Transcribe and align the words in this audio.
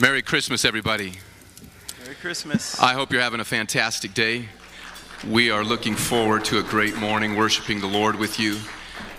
Merry 0.00 0.22
Christmas, 0.22 0.64
everybody. 0.64 1.14
Merry 2.04 2.14
Christmas. 2.14 2.78
I 2.78 2.92
hope 2.92 3.10
you're 3.10 3.20
having 3.20 3.40
a 3.40 3.44
fantastic 3.44 4.14
day. 4.14 4.44
We 5.26 5.50
are 5.50 5.64
looking 5.64 5.96
forward 5.96 6.44
to 6.44 6.60
a 6.60 6.62
great 6.62 6.96
morning 6.96 7.34
worshiping 7.34 7.80
the 7.80 7.88
Lord 7.88 8.14
with 8.14 8.38
you. 8.38 8.58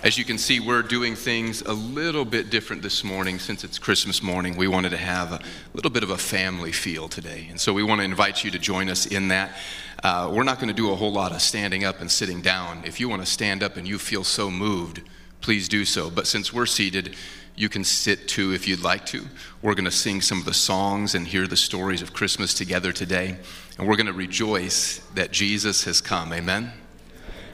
As 0.04 0.18
you 0.18 0.24
can 0.24 0.38
see, 0.38 0.62
we're 0.62 0.82
doing 0.82 1.16
things 1.16 1.62
a 1.64 1.74
little 1.74 2.24
bit 2.24 2.50
different 2.50 2.82
this 2.82 3.04
morning 3.04 3.40
since 3.40 3.66
it's 3.66 3.78
Christmas 3.78 4.24
morning. 4.24 4.56
We 4.56 4.70
wanted 4.70 4.92
to 4.92 4.98
have 4.98 5.34
a 5.34 5.42
little 5.74 5.92
bit 5.92 6.04
of 6.04 6.12
a 6.12 6.18
family 6.18 6.72
feel 6.72 7.10
today. 7.10 7.48
And 7.50 7.60
so 7.60 7.74
we 7.74 7.84
want 7.84 8.00
to 8.00 8.06
invite 8.06 8.46
you 8.46 8.52
to 8.52 8.60
join 8.60 8.88
us 8.88 9.06
in 9.06 9.28
that. 9.28 9.58
Uh, 10.02 10.32
we're 10.34 10.44
not 10.44 10.60
going 10.60 10.70
to 10.70 10.74
do 10.74 10.94
a 10.94 10.96
whole 10.96 11.12
lot 11.12 11.34
of 11.34 11.42
standing 11.42 11.84
up 11.84 12.00
and 12.00 12.10
sitting 12.10 12.42
down. 12.42 12.84
If 12.86 13.02
you 13.02 13.10
want 13.10 13.22
to 13.22 13.30
stand 13.30 13.64
up 13.64 13.76
and 13.76 13.86
you 13.86 14.00
feel 14.00 14.24
so 14.24 14.50
moved, 14.50 15.02
please 15.42 15.68
do 15.68 15.84
so. 15.84 16.10
But 16.10 16.26
since 16.26 16.54
we're 16.54 16.66
seated, 16.66 17.18
you 17.60 17.68
can 17.68 17.84
sit 17.84 18.26
too 18.30 18.54
if 18.54 18.70
you'd 18.70 18.84
like 18.84 19.06
to. 19.08 19.28
We're 19.62 19.76
going 19.76 19.84
to 19.84 19.92
sing 19.92 20.22
some 20.22 20.40
of 20.40 20.46
the 20.46 20.54
songs 20.54 21.14
and 21.14 21.28
hear 21.28 21.46
the 21.46 21.58
stories 21.58 22.02
of 22.02 22.14
Christmas 22.14 22.54
together 22.54 22.94
today. 22.94 23.36
And 23.78 23.86
we're 23.86 23.98
going 23.98 24.08
to 24.08 24.14
rejoice 24.14 25.00
that 25.16 25.34
Jesus 25.34 25.84
has 25.84 26.00
come. 26.00 26.32
Amen? 26.32 26.72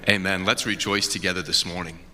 Amen. 0.07 0.45
Let's 0.45 0.67
rejoice 0.67 1.07
together 1.07 1.41
this 1.41 1.65
morning. 1.65 2.04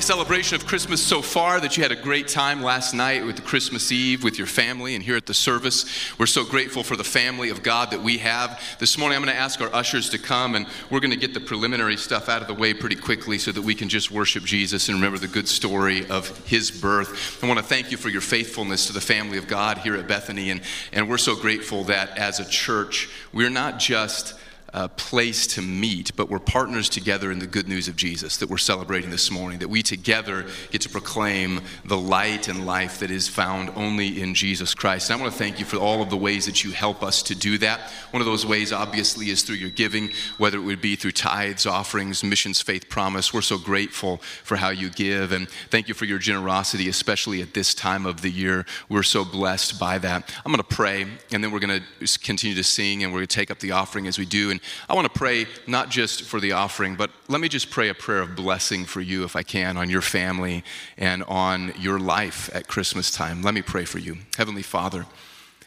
Celebration 0.00 0.54
of 0.54 0.66
Christmas 0.66 1.04
so 1.04 1.20
far, 1.20 1.60
that 1.60 1.76
you 1.76 1.82
had 1.82 1.92
a 1.92 1.96
great 1.96 2.28
time 2.28 2.62
last 2.62 2.94
night 2.94 3.26
with 3.26 3.36
the 3.36 3.42
Christmas 3.42 3.92
Eve 3.92 4.24
with 4.24 4.38
your 4.38 4.46
family 4.46 4.94
and 4.94 5.04
here 5.04 5.16
at 5.16 5.26
the 5.26 5.34
service. 5.34 5.84
We're 6.18 6.26
so 6.26 6.44
grateful 6.44 6.82
for 6.82 6.96
the 6.96 7.04
family 7.04 7.50
of 7.50 7.62
God 7.62 7.90
that 7.90 8.00
we 8.00 8.18
have. 8.18 8.62
This 8.78 8.96
morning, 8.96 9.16
I'm 9.16 9.24
going 9.24 9.34
to 9.34 9.40
ask 9.40 9.60
our 9.60 9.74
ushers 9.74 10.08
to 10.10 10.18
come 10.18 10.54
and 10.54 10.66
we're 10.88 11.00
going 11.00 11.10
to 11.10 11.16
get 11.16 11.34
the 11.34 11.40
preliminary 11.40 11.96
stuff 11.96 12.28
out 12.28 12.40
of 12.40 12.48
the 12.48 12.54
way 12.54 12.72
pretty 12.72 12.96
quickly 12.96 13.38
so 13.38 13.52
that 13.52 13.62
we 13.62 13.74
can 13.74 13.88
just 13.88 14.10
worship 14.10 14.44
Jesus 14.44 14.88
and 14.88 14.96
remember 14.96 15.18
the 15.18 15.28
good 15.28 15.48
story 15.48 16.08
of 16.08 16.46
his 16.46 16.70
birth. 16.70 17.42
I 17.42 17.46
want 17.48 17.58
to 17.58 17.64
thank 17.66 17.90
you 17.90 17.96
for 17.96 18.08
your 18.08 18.20
faithfulness 18.22 18.86
to 18.86 18.92
the 18.92 19.00
family 19.00 19.36
of 19.36 19.48
God 19.48 19.78
here 19.78 19.96
at 19.96 20.08
Bethany. 20.08 20.50
And, 20.50 20.62
and 20.92 21.10
we're 21.10 21.18
so 21.18 21.36
grateful 21.36 21.84
that 21.84 22.16
as 22.16 22.40
a 22.40 22.48
church, 22.48 23.10
we're 23.32 23.50
not 23.50 23.78
just 23.78 24.34
uh, 24.74 24.88
place 24.88 25.46
to 25.46 25.62
meet, 25.62 26.16
but 26.16 26.30
we're 26.30 26.38
partners 26.38 26.88
together 26.88 27.30
in 27.30 27.38
the 27.38 27.46
good 27.46 27.68
news 27.68 27.88
of 27.88 27.96
Jesus 27.96 28.38
that 28.38 28.48
we're 28.48 28.56
celebrating 28.56 29.10
this 29.10 29.30
morning, 29.30 29.58
that 29.58 29.68
we 29.68 29.82
together 29.82 30.46
get 30.70 30.80
to 30.80 30.88
proclaim 30.88 31.60
the 31.84 31.96
light 31.96 32.48
and 32.48 32.64
life 32.64 33.00
that 33.00 33.10
is 33.10 33.28
found 33.28 33.70
only 33.76 34.20
in 34.20 34.34
Jesus 34.34 34.74
Christ. 34.74 35.10
And 35.10 35.18
I 35.18 35.22
want 35.22 35.32
to 35.32 35.38
thank 35.38 35.58
you 35.58 35.66
for 35.66 35.76
all 35.76 36.00
of 36.00 36.08
the 36.08 36.16
ways 36.16 36.46
that 36.46 36.64
you 36.64 36.72
help 36.72 37.02
us 37.02 37.22
to 37.24 37.34
do 37.34 37.58
that. 37.58 37.80
One 38.12 38.22
of 38.22 38.26
those 38.26 38.46
ways, 38.46 38.72
obviously, 38.72 39.28
is 39.28 39.42
through 39.42 39.56
your 39.56 39.70
giving, 39.70 40.10
whether 40.38 40.56
it 40.56 40.62
would 40.62 40.80
be 40.80 40.96
through 40.96 41.12
tithes, 41.12 41.66
offerings, 41.66 42.24
missions, 42.24 42.62
faith, 42.62 42.88
promise. 42.88 43.34
We're 43.34 43.42
so 43.42 43.58
grateful 43.58 44.18
for 44.42 44.56
how 44.56 44.70
you 44.70 44.88
give, 44.88 45.32
and 45.32 45.48
thank 45.70 45.88
you 45.88 45.94
for 45.94 46.06
your 46.06 46.18
generosity, 46.18 46.88
especially 46.88 47.42
at 47.42 47.52
this 47.52 47.74
time 47.74 48.06
of 48.06 48.22
the 48.22 48.30
year. 48.30 48.64
We're 48.88 49.02
so 49.02 49.24
blessed 49.24 49.78
by 49.78 49.98
that. 49.98 50.34
I'm 50.46 50.52
going 50.52 50.64
to 50.66 50.76
pray, 50.76 51.06
and 51.30 51.44
then 51.44 51.50
we're 51.50 51.60
going 51.60 51.82
to 51.82 52.18
continue 52.20 52.56
to 52.56 52.64
sing, 52.64 53.02
and 53.02 53.12
we're 53.12 53.18
going 53.18 53.28
to 53.28 53.36
take 53.36 53.50
up 53.50 53.58
the 53.58 53.72
offering 53.72 54.06
as 54.06 54.18
we 54.18 54.24
do. 54.24 54.50
And 54.50 54.61
I 54.88 54.94
want 54.94 55.12
to 55.12 55.18
pray 55.18 55.46
not 55.66 55.90
just 55.90 56.22
for 56.22 56.40
the 56.40 56.52
offering, 56.52 56.96
but 56.96 57.10
let 57.28 57.40
me 57.40 57.48
just 57.48 57.70
pray 57.70 57.88
a 57.88 57.94
prayer 57.94 58.20
of 58.20 58.36
blessing 58.36 58.84
for 58.84 59.00
you, 59.00 59.24
if 59.24 59.36
I 59.36 59.42
can, 59.42 59.76
on 59.76 59.90
your 59.90 60.02
family 60.02 60.64
and 60.96 61.22
on 61.24 61.72
your 61.78 61.98
life 61.98 62.50
at 62.54 62.68
Christmas 62.68 63.10
time. 63.10 63.42
Let 63.42 63.54
me 63.54 63.62
pray 63.62 63.84
for 63.84 63.98
you. 63.98 64.18
Heavenly 64.36 64.62
Father, 64.62 65.06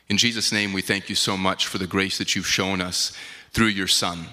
in 0.08 0.18
Jesus' 0.18 0.52
name, 0.52 0.74
we 0.74 0.82
thank 0.82 1.10
you 1.10 1.16
so 1.16 1.36
much 1.36 1.68
for 1.68 1.78
the 1.78 1.88
grace 1.88 2.18
that 2.18 2.36
you've 2.36 2.48
shown 2.48 2.82
us 2.82 3.12
through 3.52 3.68
your 3.68 3.88
Son. 3.88 4.28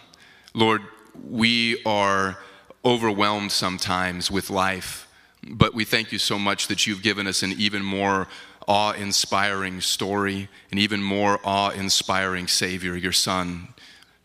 Lord, 0.54 0.82
we 1.28 1.82
are 1.84 2.38
overwhelmed 2.84 3.52
sometimes 3.52 4.30
with 4.30 4.50
life, 4.50 5.08
but 5.48 5.74
we 5.74 5.84
thank 5.84 6.12
you 6.12 6.18
so 6.18 6.38
much 6.38 6.66
that 6.68 6.86
you've 6.86 7.02
given 7.02 7.26
us 7.26 7.42
an 7.42 7.52
even 7.52 7.82
more 7.82 8.28
awe 8.68 8.92
inspiring 8.92 9.80
story, 9.80 10.48
an 10.70 10.78
even 10.78 11.02
more 11.02 11.40
awe 11.44 11.70
inspiring 11.70 12.46
Savior, 12.46 12.96
your 12.96 13.12
Son, 13.12 13.68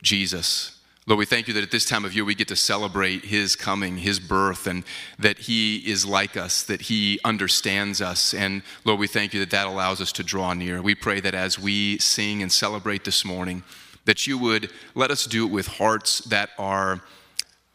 Jesus. 0.01 0.77
Lord, 1.07 1.19
we 1.19 1.25
thank 1.25 1.47
you 1.47 1.53
that 1.53 1.63
at 1.63 1.71
this 1.71 1.85
time 1.85 2.03
of 2.03 2.13
year 2.13 2.25
we 2.25 2.35
get 2.35 2.49
to 2.49 2.55
celebrate 2.57 3.23
His 3.23 3.55
coming, 3.55 3.97
His 3.97 4.19
birth, 4.19 4.67
and 4.67 4.83
that 5.17 5.39
He 5.39 5.77
is 5.89 6.05
like 6.05 6.35
us, 6.35 6.63
that 6.63 6.81
He 6.81 7.17
understands 7.23 8.01
us. 8.01 8.33
And 8.33 8.61
Lord, 8.83 8.99
we 8.99 9.07
thank 9.07 9.33
you 9.33 9.39
that 9.39 9.51
that 9.51 9.67
allows 9.67 10.01
us 10.01 10.11
to 10.13 10.23
draw 10.23 10.53
near. 10.53 10.81
We 10.81 10.95
pray 10.95 11.21
that 11.21 11.33
as 11.33 11.57
we 11.57 11.97
sing 11.99 12.41
and 12.41 12.51
celebrate 12.51 13.05
this 13.05 13.23
morning, 13.23 13.63
that 14.03 14.27
you 14.27 14.37
would 14.37 14.69
let 14.95 15.09
us 15.09 15.25
do 15.25 15.45
it 15.45 15.51
with 15.51 15.67
hearts 15.67 16.19
that 16.19 16.49
are 16.57 17.01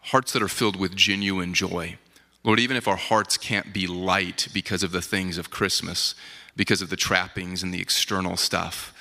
hearts 0.07 0.33
that 0.33 0.43
are 0.43 0.49
filled 0.49 0.77
with 0.77 0.95
genuine 0.95 1.55
joy. 1.55 1.97
Lord, 2.45 2.61
even 2.61 2.77
if 2.77 2.89
our 2.89 2.97
hearts 2.97 3.39
can't 3.39 3.73
be 3.73 3.87
light 3.87 4.49
because 4.53 4.83
of 4.83 4.93
the 4.93 5.03
things 5.03 5.39
of 5.39 5.51
Christmas, 5.51 6.15
because 6.57 6.83
of 6.83 6.91
the 6.91 6.97
trappings 6.97 7.63
and 7.63 7.73
the 7.73 7.81
external 7.81 8.37
stuff, 8.37 8.93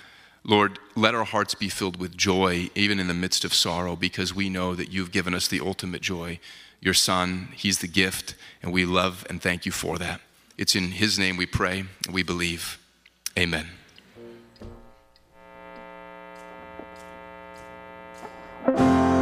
Lord, 0.44 0.80
let 0.96 1.14
our 1.14 1.24
hearts 1.24 1.54
be 1.54 1.70
filled 1.70 1.98
with 1.98 2.18
joy, 2.18 2.70
even 2.74 3.00
in 3.00 3.08
the 3.08 3.14
midst 3.14 3.46
of 3.46 3.54
sorrow, 3.54 3.96
because 3.96 4.34
we 4.34 4.50
know 4.50 4.74
that 4.76 4.92
you've 4.92 5.12
given 5.12 5.34
us 5.34 5.48
the 5.48 5.60
ultimate 5.60 6.02
joy. 6.02 6.40
Your 6.80 6.96
Son, 6.96 7.50
He's 7.54 7.80
the 7.80 7.88
gift, 7.88 8.36
and 8.64 8.74
we 8.74 8.86
love 8.86 9.26
and 9.30 9.42
thank 9.42 9.66
you 9.66 9.72
for 9.72 9.98
that. 10.00 10.20
It's 10.58 10.76
in 10.76 10.92
His 10.92 11.20
name 11.20 11.38
we 11.38 11.46
pray 11.46 11.86
and 12.06 12.14
we 12.14 12.24
believe. 12.24 12.80
Amen. 13.38 13.68
Joy 18.66 19.21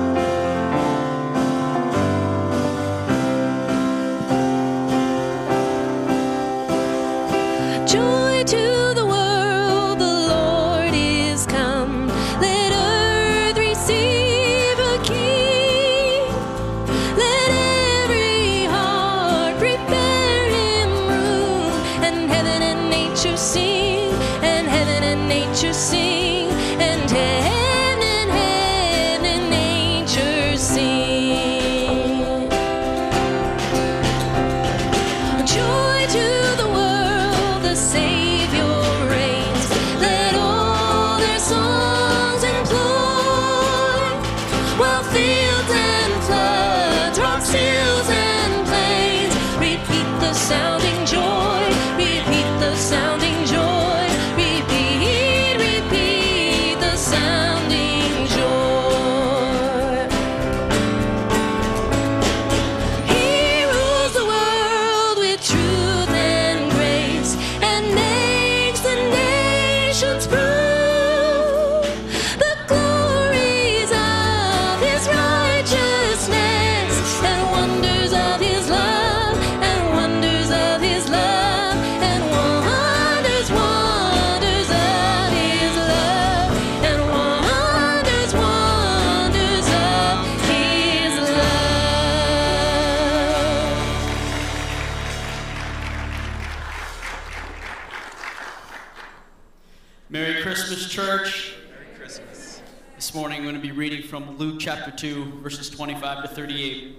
reading 103.90 104.08
from 104.08 104.38
Luke 104.38 104.58
chapter 104.60 104.92
2, 104.92 105.40
verses 105.42 105.68
25 105.68 106.22
to 106.22 106.28
38. 106.28 106.96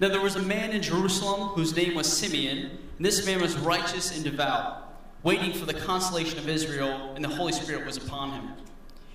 Now 0.00 0.08
there 0.08 0.20
was 0.20 0.34
a 0.34 0.42
man 0.42 0.72
in 0.72 0.82
Jerusalem 0.82 1.50
whose 1.50 1.76
name 1.76 1.94
was 1.94 2.12
Simeon, 2.12 2.76
and 2.96 3.06
this 3.06 3.24
man 3.24 3.40
was 3.40 3.56
righteous 3.58 4.12
and 4.12 4.24
devout, 4.24 4.98
waiting 5.22 5.52
for 5.52 5.64
the 5.64 5.74
consolation 5.74 6.40
of 6.40 6.48
Israel, 6.48 7.12
and 7.14 7.24
the 7.24 7.28
Holy 7.28 7.52
Spirit 7.52 7.86
was 7.86 7.98
upon 7.98 8.32
him. 8.32 8.48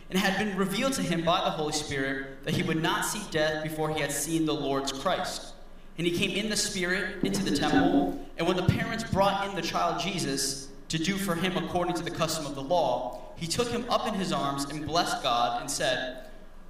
And 0.09 0.17
it 0.17 0.19
had 0.19 0.37
been 0.39 0.55
revealed 0.55 0.93
to 0.93 1.01
him 1.01 1.25
by 1.25 1.43
the 1.43 1.49
Holy 1.49 1.73
Spirit 1.73 2.45
that 2.45 2.53
he 2.53 2.63
would 2.63 2.81
not 2.81 3.03
see 3.03 3.21
death 3.31 3.63
before 3.63 3.93
he 3.93 3.99
had 3.99 4.13
seen 4.13 4.45
the 4.45 4.53
Lord's 4.53 4.93
Christ. 4.93 5.53
And 5.97 6.07
he 6.07 6.17
came 6.17 6.31
in 6.37 6.49
the 6.49 6.55
Spirit 6.55 7.21
into 7.21 7.43
the 7.43 7.53
temple, 7.53 8.17
and 8.37 8.47
when 8.47 8.55
the 8.55 8.63
parents 8.63 9.03
brought 9.03 9.45
in 9.49 9.57
the 9.57 9.61
child 9.61 9.99
Jesus 9.99 10.69
to 10.87 10.97
do 10.97 11.17
for 11.17 11.35
him 11.35 11.57
according 11.57 11.95
to 11.95 12.03
the 12.03 12.11
custom 12.11 12.45
of 12.45 12.55
the 12.55 12.63
law, 12.63 13.33
he 13.35 13.45
took 13.45 13.67
him 13.67 13.83
up 13.89 14.07
in 14.07 14.13
his 14.13 14.31
arms 14.31 14.63
and 14.63 14.87
blessed 14.87 15.21
God 15.21 15.59
and 15.59 15.69
said, 15.69 16.27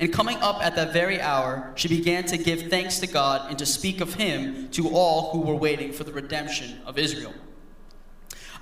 And 0.00 0.12
coming 0.12 0.38
up 0.38 0.64
at 0.64 0.74
that 0.76 0.92
very 0.92 1.20
hour, 1.20 1.72
she 1.76 1.88
began 1.88 2.24
to 2.24 2.36
give 2.36 2.68
thanks 2.68 2.98
to 3.00 3.06
God 3.06 3.48
and 3.48 3.58
to 3.58 3.66
speak 3.66 4.00
of 4.00 4.14
him 4.14 4.68
to 4.70 4.88
all 4.90 5.30
who 5.30 5.40
were 5.40 5.54
waiting 5.54 5.92
for 5.92 6.04
the 6.04 6.12
redemption 6.12 6.80
of 6.84 6.98
Israel. 6.98 7.32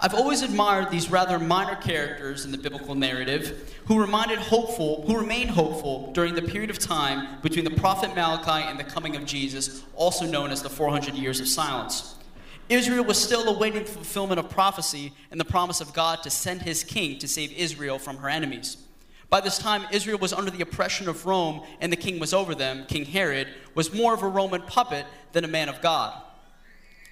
I've 0.05 0.15
always 0.15 0.43
admired 0.43 0.91
these 0.91 1.13
rather 1.13 1.39
minor 1.39 1.77
characters 1.77 2.45
in 2.45 2.51
the 2.51 2.59
biblical 2.59 2.97
narrative 2.97 3.73
who 3.87 4.01
reminded 4.01 4.41
hopeful, 4.41 5.05
who 5.07 5.17
remained 5.17 5.51
hopeful 5.51 6.11
during 6.13 6.35
the 6.35 6.43
period 6.43 6.71
of 6.71 6.81
time 6.81 7.41
between 7.41 7.65
the 7.65 7.71
prophet 7.71 8.13
Malachi 8.15 8.69
and 8.69 8.81
the 8.81 8.85
coming 8.85 9.15
of 9.15 9.25
Jesus, 9.25 9.85
also 9.95 10.27
known 10.27 10.51
as 10.51 10.61
the 10.61 10.69
400 10.69 11.15
years 11.15 11.39
of 11.39 11.47
silence. 11.47 12.17
Israel 12.69 13.05
was 13.05 13.23
still 13.23 13.49
awaiting 13.49 13.85
the 13.85 13.91
fulfillment 13.91 14.41
of 14.41 14.51
prophecy 14.51 15.13
and 15.31 15.39
the 15.39 15.45
promise 15.45 15.81
of 15.81 15.95
God 15.95 16.23
to 16.25 16.31
send 16.31 16.63
his 16.63 16.83
king 16.83 17.19
to 17.21 17.29
save 17.29 17.53
Israel 17.53 18.01
from 18.01 18.17
her 18.17 18.29
enemies. 18.29 18.79
By 19.33 19.41
this 19.41 19.57
time, 19.57 19.87
Israel 19.91 20.19
was 20.19 20.35
under 20.35 20.51
the 20.51 20.61
oppression 20.61 21.09
of 21.09 21.25
Rome, 21.25 21.63
and 21.81 21.91
the 21.91 21.97
king 21.97 22.19
was 22.19 22.35
over 22.35 22.55
them. 22.55 22.85
King 22.87 23.07
Herod 23.07 23.49
was 23.75 23.95
more 23.95 24.13
of 24.13 24.23
a 24.23 24.29
Roman 24.29 24.61
puppet 24.61 25.07
than 25.33 25.43
a 25.43 25.49
man 25.49 25.71
of 25.71 25.81
God. 25.81 26.21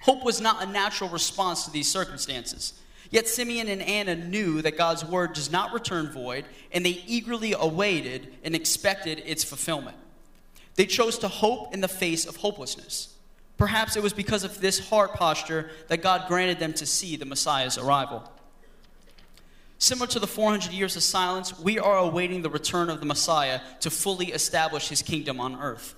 Hope 0.01 0.23
was 0.23 0.39
not 0.39 0.61
a 0.61 0.67
natural 0.67 1.09
response 1.09 1.65
to 1.65 1.71
these 1.71 1.89
circumstances. 1.89 2.79
Yet 3.09 3.27
Simeon 3.27 3.67
and 3.69 3.81
Anna 3.81 4.15
knew 4.15 4.61
that 4.61 4.77
God's 4.77 5.03
word 5.03 5.33
does 5.33 5.51
not 5.51 5.73
return 5.73 6.11
void, 6.11 6.45
and 6.71 6.85
they 6.85 7.01
eagerly 7.07 7.55
awaited 7.59 8.31
and 8.43 8.53
expected 8.53 9.23
its 9.25 9.43
fulfillment. 9.43 9.97
They 10.75 10.85
chose 10.85 11.17
to 11.17 11.27
hope 11.27 11.73
in 11.73 11.81
the 11.81 11.87
face 11.87 12.27
of 12.27 12.35
hopelessness. 12.35 13.15
Perhaps 13.57 13.95
it 13.95 14.03
was 14.03 14.13
because 14.13 14.43
of 14.43 14.61
this 14.61 14.89
heart 14.89 15.15
posture 15.15 15.71
that 15.87 16.03
God 16.03 16.27
granted 16.27 16.59
them 16.59 16.73
to 16.73 16.85
see 16.85 17.15
the 17.15 17.25
Messiah's 17.25 17.79
arrival. 17.79 18.31
Similar 19.81 20.05
to 20.09 20.19
the 20.19 20.27
400 20.27 20.71
years 20.71 20.95
of 20.95 21.01
silence, 21.01 21.57
we 21.57 21.79
are 21.79 21.97
awaiting 21.97 22.43
the 22.43 22.51
return 22.51 22.91
of 22.91 22.99
the 22.99 23.05
Messiah 23.07 23.61
to 23.79 23.89
fully 23.89 24.27
establish 24.27 24.89
his 24.89 25.01
kingdom 25.01 25.39
on 25.39 25.59
earth. 25.59 25.95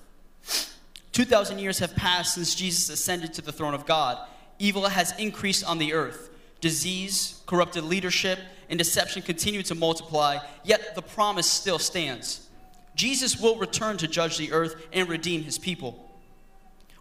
2,000 1.12 1.58
years 1.58 1.80
have 1.80 1.94
passed 1.94 2.32
since 2.32 2.54
Jesus 2.54 2.88
ascended 2.88 3.34
to 3.34 3.42
the 3.42 3.52
throne 3.52 3.74
of 3.74 3.84
God. 3.84 4.26
Evil 4.58 4.88
has 4.88 5.12
increased 5.18 5.68
on 5.68 5.76
the 5.76 5.92
earth. 5.92 6.30
Disease, 6.62 7.42
corrupted 7.44 7.84
leadership, 7.84 8.38
and 8.70 8.78
deception 8.78 9.20
continue 9.20 9.62
to 9.64 9.74
multiply, 9.74 10.38
yet 10.64 10.94
the 10.94 11.02
promise 11.02 11.46
still 11.46 11.78
stands. 11.78 12.48
Jesus 12.94 13.38
will 13.38 13.58
return 13.58 13.98
to 13.98 14.08
judge 14.08 14.38
the 14.38 14.52
earth 14.52 14.76
and 14.94 15.10
redeem 15.10 15.42
his 15.42 15.58
people. 15.58 16.03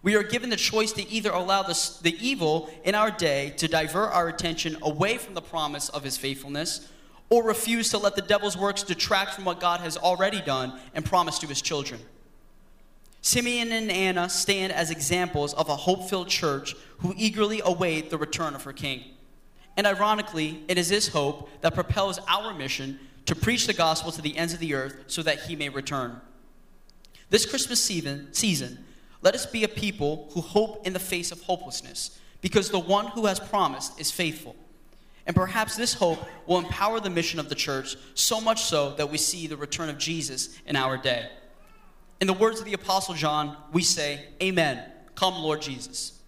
We 0.04 0.16
are 0.16 0.24
given 0.24 0.50
the 0.50 0.58
choice 0.58 0.92
to 0.94 1.10
either 1.10 1.32
allow 1.32 1.64
the, 1.64 1.98
the 2.02 2.16
evil 2.20 2.70
in 2.84 2.94
our 2.94 3.10
day 3.10 3.54
to 3.58 3.70
divert 3.70 4.12
our 4.12 4.28
attention 4.28 4.78
away 4.82 5.18
from 5.18 5.34
the 5.34 5.42
promise 5.42 5.88
of 5.90 6.04
his 6.04 6.18
faithfulness, 6.18 6.90
or 7.30 7.42
refuse 7.42 7.90
to 7.90 7.98
let 7.98 8.16
the 8.16 8.22
devil's 8.22 8.58
works 8.58 8.84
detract 8.84 9.34
from 9.34 9.46
what 9.46 9.62
God 9.62 9.80
has 9.80 9.98
already 9.98 10.42
done 10.42 10.78
and 10.94 11.06
promised 11.06 11.42
to 11.42 11.48
his 11.48 11.62
children. 11.62 12.02
Simeon 13.22 13.72
and 13.72 13.90
Anna 13.90 14.28
stand 14.28 14.74
as 14.74 14.92
examples 14.92 15.54
of 15.54 15.70
a 15.70 15.76
hope 15.76 16.10
filled 16.10 16.28
church 16.28 16.76
who 17.00 17.14
eagerly 17.16 17.62
await 17.64 18.10
the 18.10 18.18
return 18.18 18.54
of 18.54 18.64
her 18.64 18.74
king. 18.74 19.02
And 19.78 19.88
ironically, 19.88 20.62
it 20.68 20.78
is 20.78 20.90
this 20.90 21.08
hope 21.08 21.50
that 21.62 21.74
propels 21.74 22.20
our 22.28 22.54
mission 22.54 23.00
to 23.26 23.36
preach 23.36 23.66
the 23.66 23.74
gospel 23.74 24.12
to 24.12 24.22
the 24.22 24.38
ends 24.38 24.54
of 24.54 24.60
the 24.60 24.74
earth 24.74 25.06
so 25.08 25.24
that 25.24 25.44
he 25.44 25.56
may 25.56 25.70
return. 25.70 26.20
This 27.30 27.46
Christmas 27.46 27.82
season, 27.82 28.34
season, 28.34 28.84
let 29.24 29.36
us 29.36 29.46
be 29.46 29.64
a 29.64 29.70
people 29.70 30.30
who 30.34 30.42
hope 30.42 30.86
in 30.86 30.94
the 30.94 31.00
face 31.00 31.32
of 31.32 31.42
hopelessness, 31.42 32.20
because 32.42 32.70
the 32.70 32.78
one 32.80 33.08
who 33.08 33.26
has 33.26 33.40
promised 33.40 34.00
is 34.00 34.12
faithful. 34.12 34.56
And 35.26 35.34
perhaps 35.34 35.78
this 35.78 35.94
hope 35.94 36.20
will 36.46 36.60
empower 36.60 37.00
the 37.00 37.10
mission 37.10 37.40
of 37.40 37.48
the 37.48 37.56
church 37.56 37.96
so 38.14 38.42
much 38.42 38.64
so 38.64 38.92
that 38.96 39.10
we 39.10 39.18
see 39.18 39.48
the 39.48 39.56
return 39.56 39.90
of 39.90 39.98
Jesus 39.98 40.60
in 40.66 40.76
our 40.76 40.98
day. 40.98 41.30
In 42.20 42.28
the 42.28 42.34
words 42.34 42.60
of 42.60 42.66
the 42.66 42.74
Apostle 42.74 43.16
John, 43.16 43.56
we 43.72 43.82
say, 43.82 44.26
Amen. 44.42 44.84
Come, 45.16 45.36
Lord 45.36 45.62
Jesus. 45.62 46.20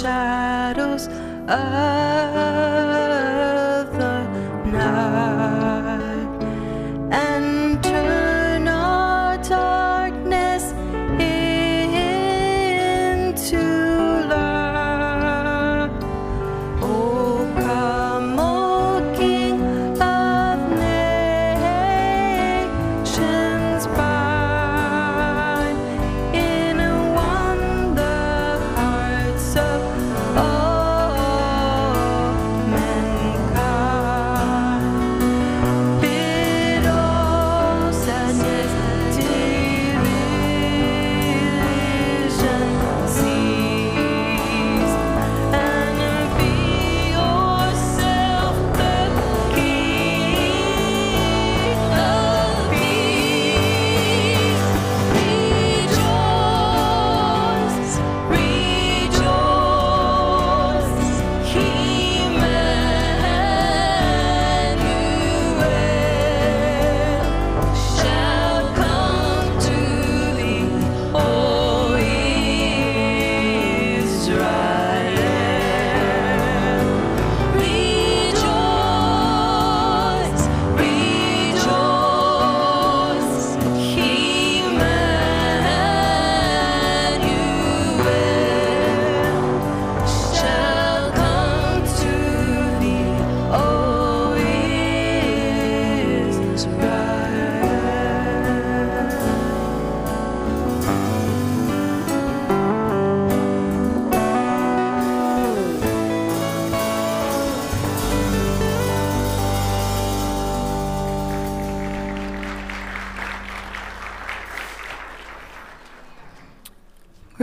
Shadows 0.00 1.06
of 1.48 2.93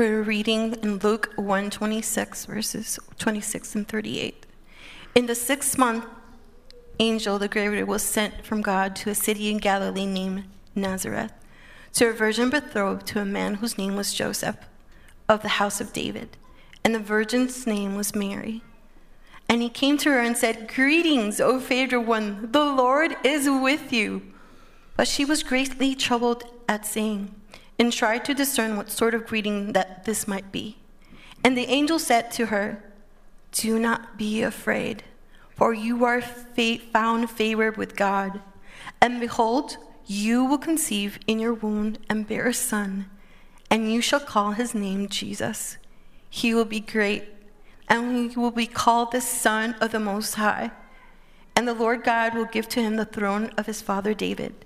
We're 0.01 0.23
reading 0.23 0.73
in 0.81 0.97
Luke 0.97 1.31
126, 1.35 2.47
verses 2.47 2.97
26 3.19 3.75
and 3.75 3.87
38. 3.87 4.47
In 5.13 5.27
the 5.27 5.35
sixth 5.35 5.77
month, 5.77 6.05
angel 6.97 7.37
the 7.37 7.47
Gabriel 7.47 7.85
was 7.85 8.01
sent 8.01 8.43
from 8.43 8.63
God 8.63 8.95
to 8.95 9.11
a 9.11 9.13
city 9.13 9.51
in 9.51 9.59
Galilee 9.59 10.07
named 10.07 10.45
Nazareth, 10.73 11.31
to 11.93 12.09
a 12.09 12.13
virgin 12.13 12.49
betrothed 12.49 13.05
to 13.09 13.19
a 13.19 13.25
man 13.25 13.53
whose 13.53 13.77
name 13.77 13.95
was 13.95 14.11
Joseph, 14.11 14.57
of 15.29 15.43
the 15.43 15.59
house 15.59 15.79
of 15.79 15.93
David, 15.93 16.35
and 16.83 16.95
the 16.95 16.99
virgin's 16.99 17.67
name 17.67 17.95
was 17.95 18.15
Mary. 18.15 18.63
And 19.47 19.61
he 19.61 19.69
came 19.69 19.99
to 19.99 20.09
her 20.09 20.19
and 20.19 20.35
said, 20.35 20.67
Greetings, 20.67 21.39
O 21.39 21.59
favored 21.59 22.07
one, 22.07 22.51
the 22.51 22.65
Lord 22.65 23.17
is 23.23 23.47
with 23.47 23.93
you. 23.93 24.23
But 24.97 25.07
she 25.07 25.25
was 25.25 25.43
greatly 25.43 25.93
troubled 25.93 26.43
at 26.67 26.87
saying, 26.87 27.35
and 27.81 27.91
tried 27.91 28.23
to 28.23 28.35
discern 28.35 28.77
what 28.77 28.91
sort 28.91 29.15
of 29.15 29.25
greeting 29.25 29.73
that 29.73 30.05
this 30.05 30.27
might 30.27 30.51
be. 30.51 30.77
And 31.43 31.57
the 31.57 31.65
angel 31.65 31.97
said 31.97 32.29
to 32.33 32.45
her, 32.45 32.83
Do 33.53 33.79
not 33.79 34.19
be 34.19 34.43
afraid, 34.43 35.01
for 35.49 35.73
you 35.73 36.05
are 36.05 36.21
fa- 36.21 36.77
found 36.77 37.31
favored 37.31 37.77
with 37.77 37.95
God. 37.95 38.39
And 39.01 39.19
behold, 39.19 39.77
you 40.05 40.45
will 40.45 40.59
conceive 40.59 41.17
in 41.25 41.39
your 41.39 41.55
womb 41.55 41.95
and 42.07 42.27
bear 42.27 42.49
a 42.49 42.53
son, 42.53 43.09
and 43.71 43.91
you 43.91 43.99
shall 43.99 44.19
call 44.19 44.51
his 44.51 44.75
name 44.75 45.09
Jesus. 45.09 45.77
He 46.29 46.53
will 46.53 46.65
be 46.65 46.81
great, 46.81 47.29
and 47.89 48.29
he 48.29 48.37
will 48.37 48.51
be 48.51 48.67
called 48.67 49.11
the 49.11 49.21
Son 49.21 49.73
of 49.81 49.91
the 49.91 49.99
Most 49.99 50.35
High. 50.35 50.69
And 51.55 51.67
the 51.67 51.73
Lord 51.73 52.03
God 52.03 52.35
will 52.35 52.45
give 52.45 52.69
to 52.69 52.81
him 52.83 52.97
the 52.97 53.05
throne 53.05 53.51
of 53.57 53.65
his 53.65 53.81
father 53.81 54.13
David, 54.13 54.65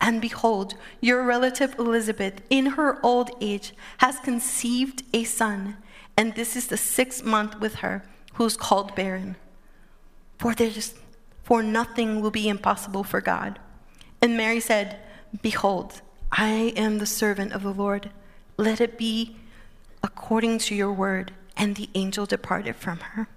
And 0.00 0.20
behold, 0.20 0.74
your 1.00 1.24
relative 1.24 1.78
Elizabeth, 1.78 2.40
in 2.48 2.66
her 2.66 2.98
old 3.04 3.30
age, 3.40 3.74
has 3.98 4.18
conceived 4.18 5.02
a 5.12 5.24
son, 5.24 5.76
and 6.16 6.34
this 6.34 6.56
is 6.56 6.68
the 6.68 6.76
sixth 6.76 7.24
month 7.24 7.60
with 7.60 7.76
her, 7.76 8.02
who 8.34 8.44
is 8.46 8.56
called 8.56 8.94
barren. 8.94 9.36
For, 10.38 10.54
there's, 10.54 10.94
for 11.42 11.62
nothing 11.62 12.22
will 12.22 12.30
be 12.30 12.48
impossible 12.48 13.04
for 13.04 13.20
God. 13.20 13.58
And 14.22 14.36
Mary 14.36 14.60
said, 14.60 14.98
Behold, 15.42 16.00
I 16.32 16.72
am 16.76 16.98
the 16.98 17.06
servant 17.06 17.52
of 17.52 17.62
the 17.62 17.72
Lord. 17.72 18.10
Let 18.56 18.80
it 18.80 18.96
be 18.96 19.36
according 20.02 20.58
to 20.58 20.74
your 20.74 20.92
word. 20.92 21.32
And 21.56 21.76
the 21.76 21.90
angel 21.94 22.24
departed 22.24 22.76
from 22.76 23.00
her. 23.00 23.28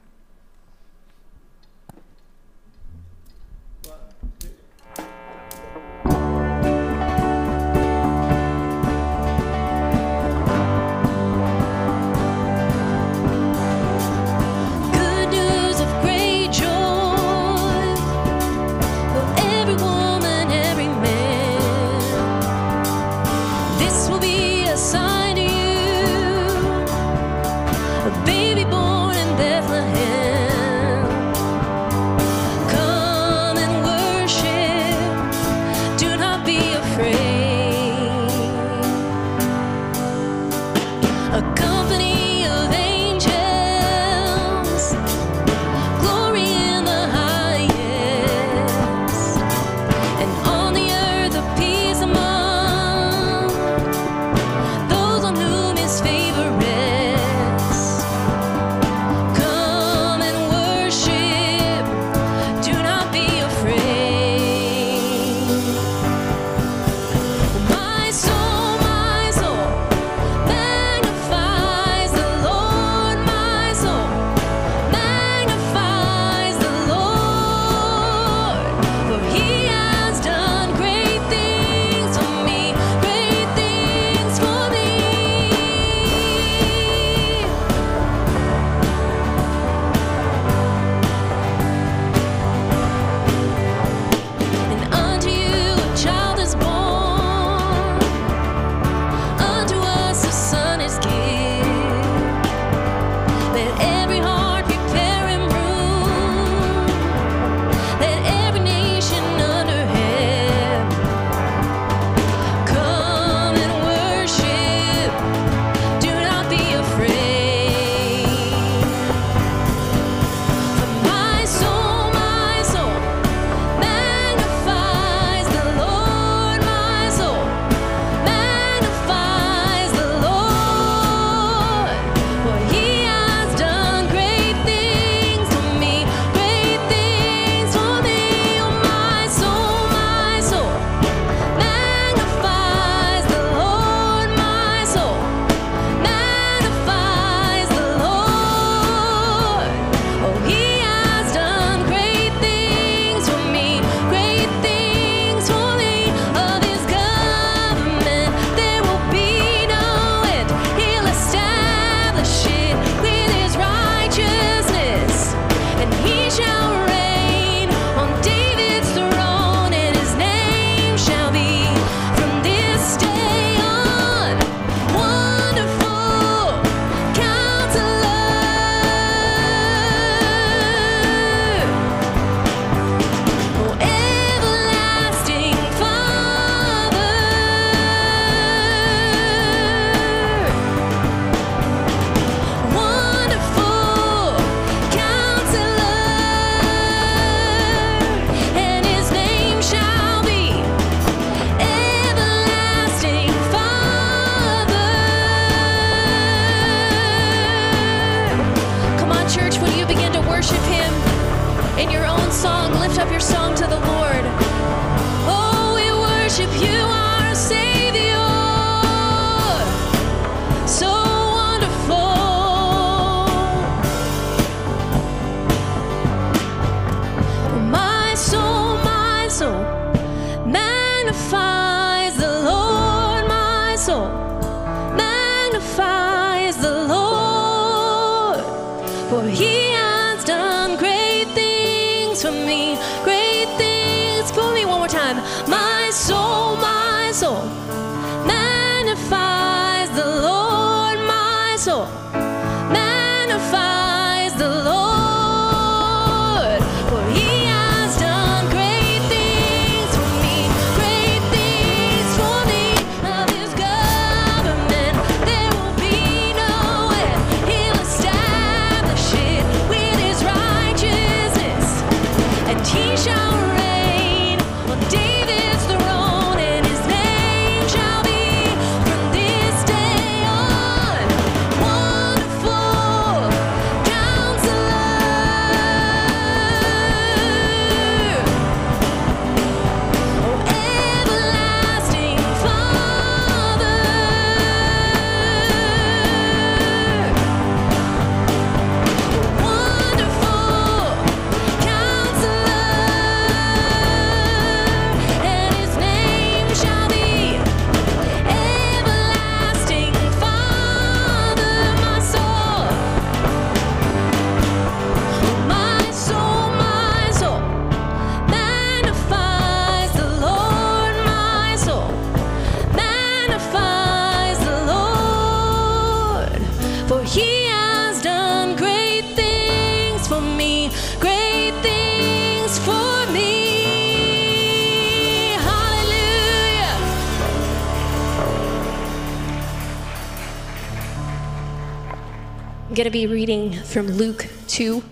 I'm 342.74 342.76
going 342.76 342.86
to 342.86 342.90
be 342.90 343.06
reading 343.06 343.54
from 343.54 343.86
Luke 343.86 344.26
2 344.48 344.84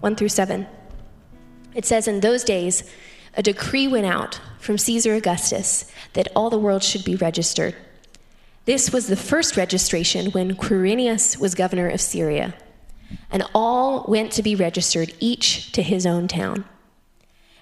1 0.00 0.16
through 0.16 0.30
7. 0.30 0.66
It 1.74 1.84
says, 1.84 2.08
In 2.08 2.20
those 2.20 2.42
days, 2.42 2.90
a 3.34 3.42
decree 3.42 3.86
went 3.86 4.06
out 4.06 4.40
from 4.58 4.78
Caesar 4.78 5.12
Augustus 5.12 5.92
that 6.14 6.28
all 6.34 6.48
the 6.48 6.58
world 6.58 6.82
should 6.82 7.04
be 7.04 7.14
registered. 7.14 7.76
This 8.64 8.90
was 8.90 9.08
the 9.08 9.16
first 9.16 9.54
registration 9.54 10.30
when 10.30 10.56
Quirinius 10.56 11.38
was 11.38 11.54
governor 11.54 11.90
of 11.90 12.00
Syria. 12.00 12.54
And 13.30 13.44
all 13.54 14.06
went 14.08 14.32
to 14.32 14.42
be 14.42 14.54
registered, 14.54 15.12
each 15.20 15.72
to 15.72 15.82
his 15.82 16.06
own 16.06 16.28
town. 16.28 16.64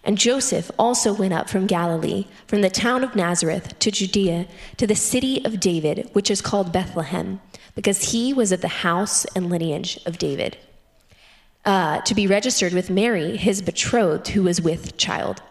And 0.05 0.19
Joseph 0.19 0.71
also 0.79 1.15
went 1.15 1.33
up 1.33 1.49
from 1.49 1.67
Galilee, 1.67 2.27
from 2.47 2.61
the 2.61 2.69
town 2.69 3.03
of 3.03 3.17
Nazareth 3.17 3.79
to 3.79 3.91
Judea, 3.91 4.47
to 4.77 4.87
the 4.87 4.95
city 4.95 5.43
of 5.45 5.61
David, 5.61 6.11
which 6.13 6.31
is 6.31 6.43
called 6.43 6.73
Bethlehem, 6.73 7.41
because 7.75 8.13
he 8.13 8.35
was 8.35 8.53
of 8.53 8.61
the 8.61 8.69
house 8.69 9.25
and 9.35 9.49
lineage 9.49 9.99
of 10.05 10.19
David, 10.19 10.59
uh, 11.65 12.03
to 12.03 12.15
be 12.15 12.27
registered 12.27 12.75
with 12.75 12.91
Mary, 12.91 13.39
his 13.39 13.63
betrothed, 13.63 14.29
who 14.29 14.43
was 14.43 14.61
with 14.61 14.99
child. 14.99 15.43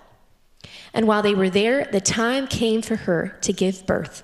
And 0.93 1.07
while 1.07 1.23
they 1.23 1.33
were 1.33 1.49
there, 1.49 1.85
the 1.85 1.99
time 1.99 2.45
came 2.45 2.83
for 2.83 2.95
her 2.95 3.35
to 3.41 3.51
give 3.51 3.87
birth. 3.87 4.23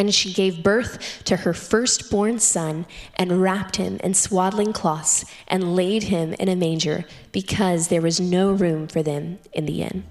And 0.00 0.14
she 0.14 0.32
gave 0.32 0.62
birth 0.62 1.22
to 1.24 1.36
her 1.36 1.52
firstborn 1.52 2.38
son 2.38 2.86
and 3.16 3.42
wrapped 3.42 3.76
him 3.76 3.98
in 4.02 4.14
swaddling 4.14 4.72
cloths 4.72 5.26
and 5.46 5.76
laid 5.76 6.04
him 6.04 6.32
in 6.38 6.48
a 6.48 6.56
manger 6.56 7.04
because 7.32 7.88
there 7.88 8.00
was 8.00 8.18
no 8.18 8.50
room 8.50 8.88
for 8.88 9.02
them 9.02 9.40
in 9.52 9.66
the 9.66 9.82
inn. 9.82 10.04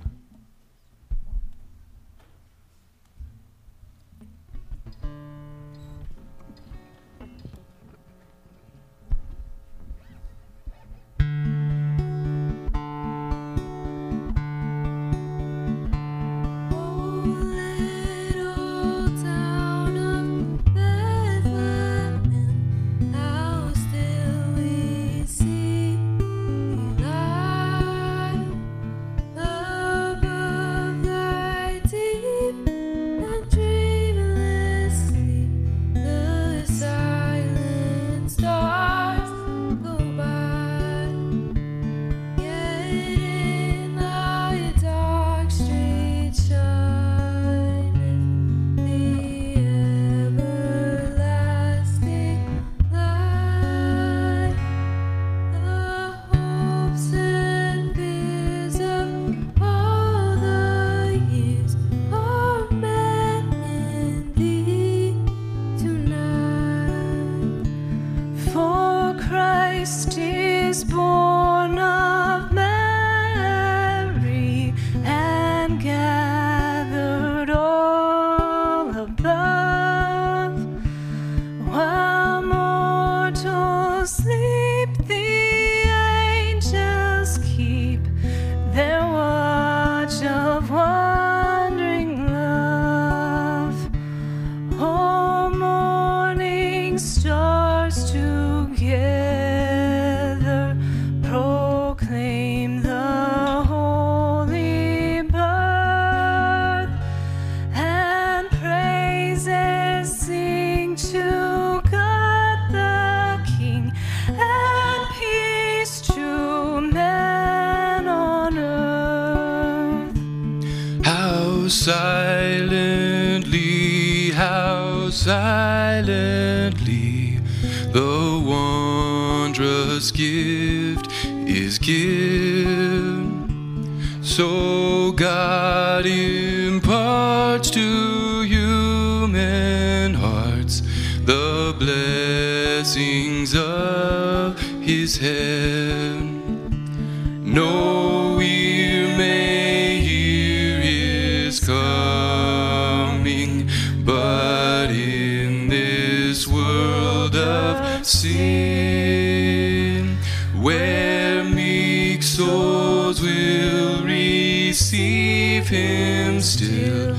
receive 164.79 165.67
him 165.67 166.39
still. 166.39 167.13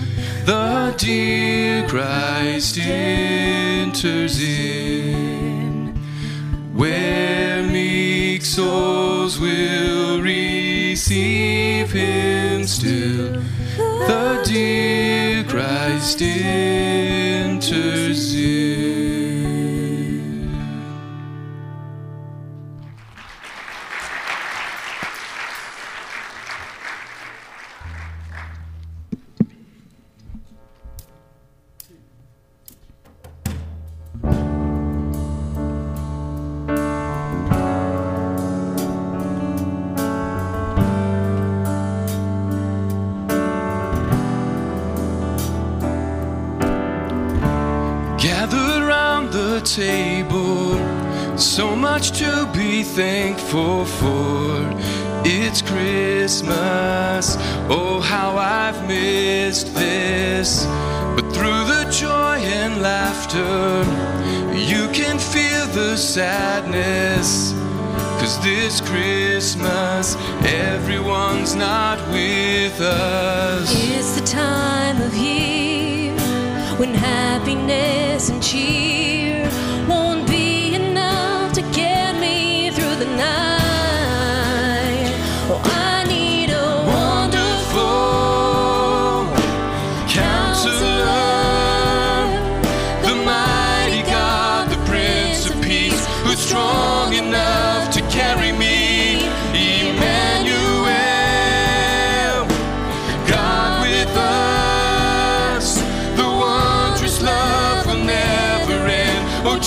The 0.46 0.94
dear 0.96 1.86
Christ 1.86 2.78
enters 2.78 4.42
in, 4.42 5.94
where 6.72 7.62
meek 7.62 8.46
souls 8.46 9.38
will 9.38 10.22
receive 10.22 11.92
him 11.92 12.66
still. 12.66 13.42
The 13.76 14.42
dear 14.46 15.44
Christ 15.44 16.22
enters 16.22 16.89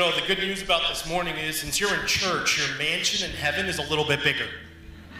know, 0.00 0.10
the 0.12 0.26
good 0.26 0.38
news 0.38 0.62
about 0.62 0.80
this 0.88 1.06
morning 1.06 1.36
is 1.36 1.60
since 1.60 1.78
you're 1.78 1.94
in 1.94 2.06
church, 2.06 2.58
your 2.58 2.78
mansion 2.78 3.28
in 3.28 3.36
heaven 3.36 3.66
is 3.66 3.78
a 3.78 3.82
little 3.82 4.06
bit 4.06 4.24
bigger. 4.24 4.46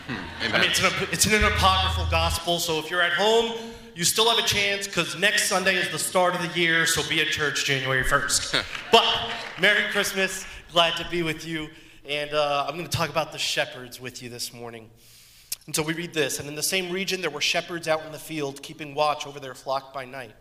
Hmm, 0.07 0.55
I 0.55 0.59
mean, 0.59 0.71
it's 0.71 0.83
an, 0.83 0.91
it's 1.13 1.27
an 1.27 1.45
apocryphal 1.45 2.11
gospel, 2.11 2.59
so 2.59 2.79
if 2.79 2.91
you're 2.91 3.03
at 3.03 3.13
home, 3.13 3.53
you 3.95 4.05
still 4.05 4.35
have 4.35 4.43
a 4.43 4.49
chance 4.49 4.87
because 4.87 5.19
next 5.19 5.49
Sunday 5.51 5.75
is 5.75 5.91
the 5.91 5.99
start 5.99 6.35
of 6.35 6.41
the 6.41 6.59
year, 6.59 6.87
so 6.87 7.07
be 7.11 7.21
at 7.21 7.27
church 7.27 7.67
January 7.67 8.03
1st. 8.03 8.65
but 8.93 9.05
Merry 9.61 9.83
Christmas. 9.91 10.47
Glad 10.73 10.97
to 10.97 11.07
be 11.11 11.23
with 11.23 11.47
you. 11.47 11.69
And 12.09 12.33
uh, 12.33 12.65
I'm 12.67 12.75
going 12.75 12.89
to 12.89 12.97
talk 12.97 13.11
about 13.11 13.33
the 13.33 13.39
shepherds 13.39 14.01
with 14.01 14.23
you 14.23 14.31
this 14.31 14.55
morning. 14.55 14.89
And 15.67 15.77
so 15.77 15.83
we 15.83 15.93
read 15.93 16.15
this 16.15 16.41
And 16.41 16.49
in 16.49 16.55
the 16.55 16.63
same 16.63 16.91
region, 16.91 17.21
there 17.21 17.29
were 17.29 17.43
shepherds 17.43 17.87
out 17.87 18.07
in 18.07 18.13
the 18.13 18.19
field, 18.19 18.63
keeping 18.63 18.95
watch 18.95 19.27
over 19.27 19.41
their 19.41 19.55
flock 19.55 19.93
by 19.93 20.07
night. 20.07 20.33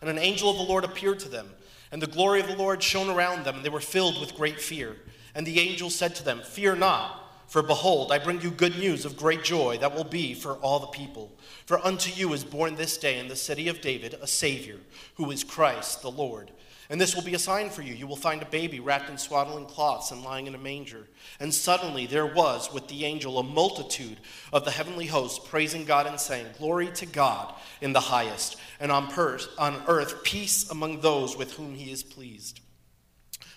And 0.00 0.08
an 0.08 0.18
angel 0.18 0.48
of 0.48 0.56
the 0.56 0.62
Lord 0.62 0.84
appeared 0.84 1.18
to 1.20 1.28
them 1.28 1.50
and 1.92 2.02
the 2.02 2.06
glory 2.06 2.40
of 2.40 2.48
the 2.48 2.56
Lord 2.56 2.82
shone 2.82 3.10
around 3.10 3.44
them, 3.44 3.56
and 3.56 3.64
they 3.64 3.68
were 3.68 3.80
filled 3.80 4.18
with 4.18 4.34
great 4.34 4.60
fear. 4.60 4.96
And 5.34 5.46
the 5.46 5.60
angel 5.60 5.90
said 5.90 6.14
to 6.16 6.24
them, 6.24 6.40
Fear 6.40 6.76
not. 6.76 7.21
For 7.52 7.62
behold, 7.62 8.12
I 8.12 8.18
bring 8.18 8.40
you 8.40 8.50
good 8.50 8.78
news 8.78 9.04
of 9.04 9.14
great 9.14 9.44
joy 9.44 9.76
that 9.76 9.94
will 9.94 10.04
be 10.04 10.32
for 10.32 10.54
all 10.54 10.78
the 10.78 10.86
people. 10.86 11.30
For 11.66 11.84
unto 11.84 12.10
you 12.10 12.32
is 12.32 12.44
born 12.44 12.76
this 12.76 12.96
day 12.96 13.18
in 13.18 13.28
the 13.28 13.36
city 13.36 13.68
of 13.68 13.82
David 13.82 14.16
a 14.22 14.26
Savior, 14.26 14.78
who 15.16 15.30
is 15.30 15.44
Christ 15.44 16.00
the 16.00 16.10
Lord. 16.10 16.50
And 16.88 16.98
this 16.98 17.14
will 17.14 17.22
be 17.22 17.34
a 17.34 17.38
sign 17.38 17.68
for 17.68 17.82
you. 17.82 17.92
You 17.92 18.06
will 18.06 18.16
find 18.16 18.40
a 18.40 18.46
baby 18.46 18.80
wrapped 18.80 19.10
in 19.10 19.18
swaddling 19.18 19.66
cloths 19.66 20.12
and 20.12 20.22
lying 20.22 20.46
in 20.46 20.54
a 20.54 20.58
manger. 20.58 21.08
And 21.40 21.52
suddenly 21.52 22.06
there 22.06 22.24
was 22.24 22.72
with 22.72 22.88
the 22.88 23.04
angel 23.04 23.38
a 23.38 23.42
multitude 23.42 24.16
of 24.50 24.64
the 24.64 24.70
heavenly 24.70 25.04
host 25.04 25.44
praising 25.44 25.84
God 25.84 26.06
and 26.06 26.18
saying, 26.18 26.46
Glory 26.56 26.86
to 26.92 27.04
God 27.04 27.52
in 27.82 27.92
the 27.92 28.00
highest, 28.00 28.56
and 28.80 28.90
on, 28.90 29.12
on 29.58 29.82
earth 29.88 30.24
peace 30.24 30.70
among 30.70 31.02
those 31.02 31.36
with 31.36 31.52
whom 31.52 31.74
he 31.74 31.90
is 31.92 32.02
pleased. 32.02 32.60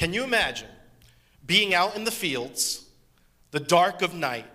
Can 0.00 0.14
you 0.14 0.24
imagine 0.24 0.70
being 1.44 1.74
out 1.74 1.94
in 1.94 2.04
the 2.04 2.10
fields, 2.10 2.86
the 3.50 3.60
dark 3.60 4.00
of 4.00 4.14
night, 4.14 4.46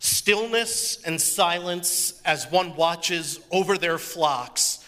stillness 0.00 1.00
and 1.04 1.20
silence 1.20 2.20
as 2.24 2.50
one 2.50 2.74
watches 2.74 3.38
over 3.52 3.78
their 3.78 3.98
flocks, 3.98 4.84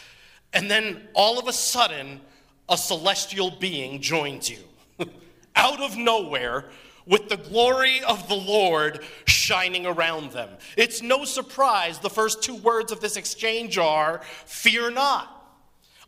and 0.52 0.68
then 0.68 1.02
all 1.14 1.38
of 1.38 1.46
a 1.46 1.52
sudden, 1.52 2.20
a 2.68 2.76
celestial 2.76 3.52
being 3.60 4.02
joins 4.02 4.50
you 4.50 4.58
out 5.54 5.80
of 5.80 5.96
nowhere 5.96 6.64
with 7.06 7.28
the 7.28 7.36
glory 7.36 8.02
of 8.02 8.28
the 8.28 8.34
Lord 8.34 9.04
shining 9.26 9.86
around 9.86 10.32
them. 10.32 10.48
It's 10.76 11.00
no 11.00 11.24
surprise 11.24 12.00
the 12.00 12.10
first 12.10 12.42
two 12.42 12.56
words 12.56 12.90
of 12.90 12.98
this 12.98 13.16
exchange 13.16 13.78
are, 13.78 14.20
Fear 14.46 14.90
not. 14.90 15.32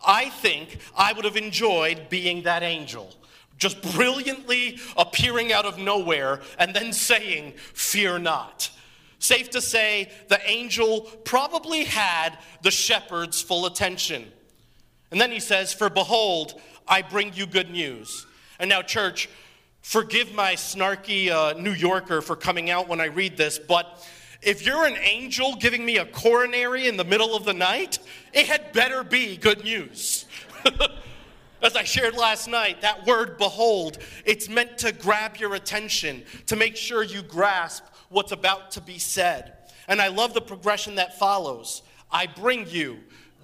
I 0.05 0.31
think 0.31 0.79
I 0.97 1.13
would 1.13 1.25
have 1.25 1.37
enjoyed 1.37 2.09
being 2.09 2.43
that 2.43 2.65
angel 2.65 3.15
just 3.59 3.83
brilliantly 3.83 4.79
appearing 4.97 5.53
out 5.53 5.67
of 5.67 5.79
nowhere 5.79 6.41
and 6.59 6.75
then 6.75 6.93
saying, 6.93 7.55
Fear 7.75 8.21
not. 8.21 8.71
Safe 9.19 9.51
to 9.51 9.61
say, 9.61 10.11
the 10.29 10.41
angel 10.49 11.03
probably 11.25 11.85
had 11.85 12.39
the 12.63 12.71
shepherd's 12.71 13.43
full 13.43 13.67
attention. 13.67 14.31
And 15.11 15.21
then 15.21 15.31
he 15.31 15.41
says, 15.41 15.73
For 15.73 15.91
behold, 15.91 16.61
I 16.87 17.03
bring 17.03 17.35
you 17.35 17.47
good 17.47 17.71
news. 17.71 18.27
And 18.59 18.71
now, 18.71 18.83
church, 18.83 19.29
forgive 19.83 20.33
my 20.35 20.55
snarky 20.55 21.31
uh, 21.31 21.59
New 21.59 21.73
Yorker 21.73 22.23
for 22.23 22.37
coming 22.37 22.71
out 22.71 22.89
when 22.89 23.01
I 23.01 23.07
read 23.07 23.37
this, 23.37 23.59
but 23.59 24.07
if 24.41 24.65
you're 24.65 24.87
an 24.87 24.97
angel 24.99 25.57
giving 25.57 25.85
me 25.85 25.99
a 25.99 26.07
coronary 26.07 26.87
in 26.87 26.97
the 26.97 27.05
middle 27.05 27.35
of 27.35 27.45
the 27.45 27.53
night, 27.53 27.99
it 28.33 28.47
had 28.47 28.73
better 28.73 29.03
be 29.03 29.37
good 29.37 29.65
news. 29.65 30.27
As 31.63 31.75
I 31.75 31.83
shared 31.83 32.15
last 32.15 32.49
night, 32.49 32.83
that 32.83 33.05
word 33.07 33.37
behold, 33.37 33.99
it's 34.25 34.49
meant 34.49 34.79
to 34.79 34.93
grab 34.93 35.37
your 35.37 35.55
attention, 35.55 36.23
to 36.47 36.57
make 36.57 36.77
sure 36.77 37.03
you 37.03 37.23
grasp 37.23 37.85
what's 38.09 38.33
about 38.33 38.71
to 38.73 38.81
be 38.81 38.99
said. 38.99 39.55
And 39.89 40.01
I 40.01 40.09
love 40.09 40.35
the 40.35 40.41
progression 40.41 40.95
that 40.97 41.19
follows. 41.19 41.83
I 42.11 42.27
bring 42.27 42.69
you 42.69 42.99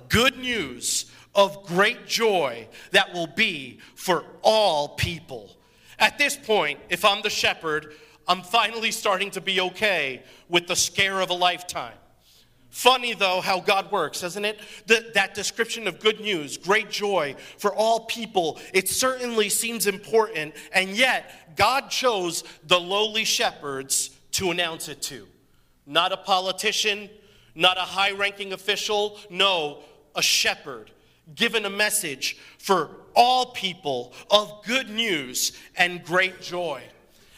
good 0.09 0.39
news 0.39 1.11
of 1.35 1.67
great 1.67 2.07
joy 2.07 2.69
that 2.93 3.12
will 3.12 3.27
be 3.27 3.81
for 3.97 4.25
all 4.43 4.91
people. 4.91 5.57
At 5.99 6.19
this 6.19 6.37
point, 6.37 6.79
if 6.89 7.05
I'm 7.05 7.23
the 7.23 7.31
shepherd, 7.31 7.95
I'm 8.29 8.43
finally 8.43 8.91
starting 8.91 9.31
to 9.33 9.41
be 9.41 9.61
okay 9.61 10.23
with 10.49 10.67
the 10.67 10.77
scare 10.77 11.21
of 11.21 11.31
a 11.31 11.35
lifetime. 11.35 11.95
Funny, 12.75 13.14
though, 13.14 13.41
how 13.41 13.61
God 13.61 13.93
works, 13.93 14.25
isn't 14.25 14.45
it? 14.45 14.59
The, 14.89 15.12
that 15.14 15.33
description 15.33 15.87
of 15.87 16.01
good 16.01 16.18
news, 16.18 16.57
great 16.57 16.91
joy 16.91 17.37
for 17.57 17.72
all 17.72 18.01
people, 18.01 18.59
it 18.72 18.89
certainly 18.89 19.49
seems 19.49 19.87
important, 19.87 20.57
and 20.72 20.91
yet 20.91 21.55
God 21.55 21.89
chose 21.89 22.43
the 22.64 22.81
lowly 22.81 23.22
shepherds 23.22 24.11
to 24.33 24.51
announce 24.51 24.89
it 24.89 25.01
to. 25.03 25.29
Not 25.87 26.11
a 26.11 26.16
politician, 26.16 27.09
not 27.55 27.77
a 27.77 27.83
high 27.83 28.11
ranking 28.11 28.53
official, 28.53 29.20
no, 29.31 29.79
a 30.16 30.22
shepherd 30.22 30.91
given 31.33 31.66
a 31.66 31.70
message 31.70 32.37
for 32.59 32.91
all 33.14 33.53
people 33.53 34.12
of 34.33 34.64
good 34.66 34.91
news 34.91 35.53
and 35.77 36.05
great 36.05 36.41
joy. 36.41 36.83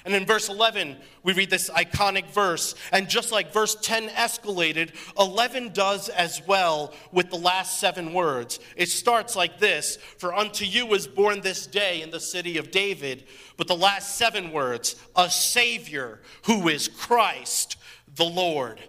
And 0.06 0.14
in 0.14 0.24
verse 0.24 0.48
11, 0.48 0.96
we 1.24 1.32
read 1.32 1.50
this 1.50 1.68
iconic 1.68 2.26
verse. 2.30 2.76
And 2.92 3.08
just 3.08 3.32
like 3.32 3.52
verse 3.52 3.76
10 3.82 4.08
escalated, 4.10 4.94
11 5.18 5.72
does 5.72 6.08
as 6.08 6.40
well 6.46 6.94
with 7.10 7.28
the 7.30 7.36
last 7.36 7.80
seven 7.80 8.14
words. 8.14 8.60
It 8.76 8.88
starts 8.88 9.34
like 9.34 9.58
this 9.58 9.96
For 10.18 10.32
unto 10.32 10.64
you 10.64 10.86
was 10.86 11.08
born 11.08 11.40
this 11.40 11.66
day 11.66 12.02
in 12.02 12.10
the 12.10 12.20
city 12.20 12.56
of 12.56 12.70
David. 12.70 13.24
But 13.56 13.66
the 13.66 13.76
last 13.76 14.16
seven 14.16 14.52
words, 14.52 14.94
a 15.16 15.28
Savior 15.28 16.20
who 16.44 16.68
is 16.68 16.86
Christ 16.86 17.76
the 18.14 18.24
Lord. 18.24 18.80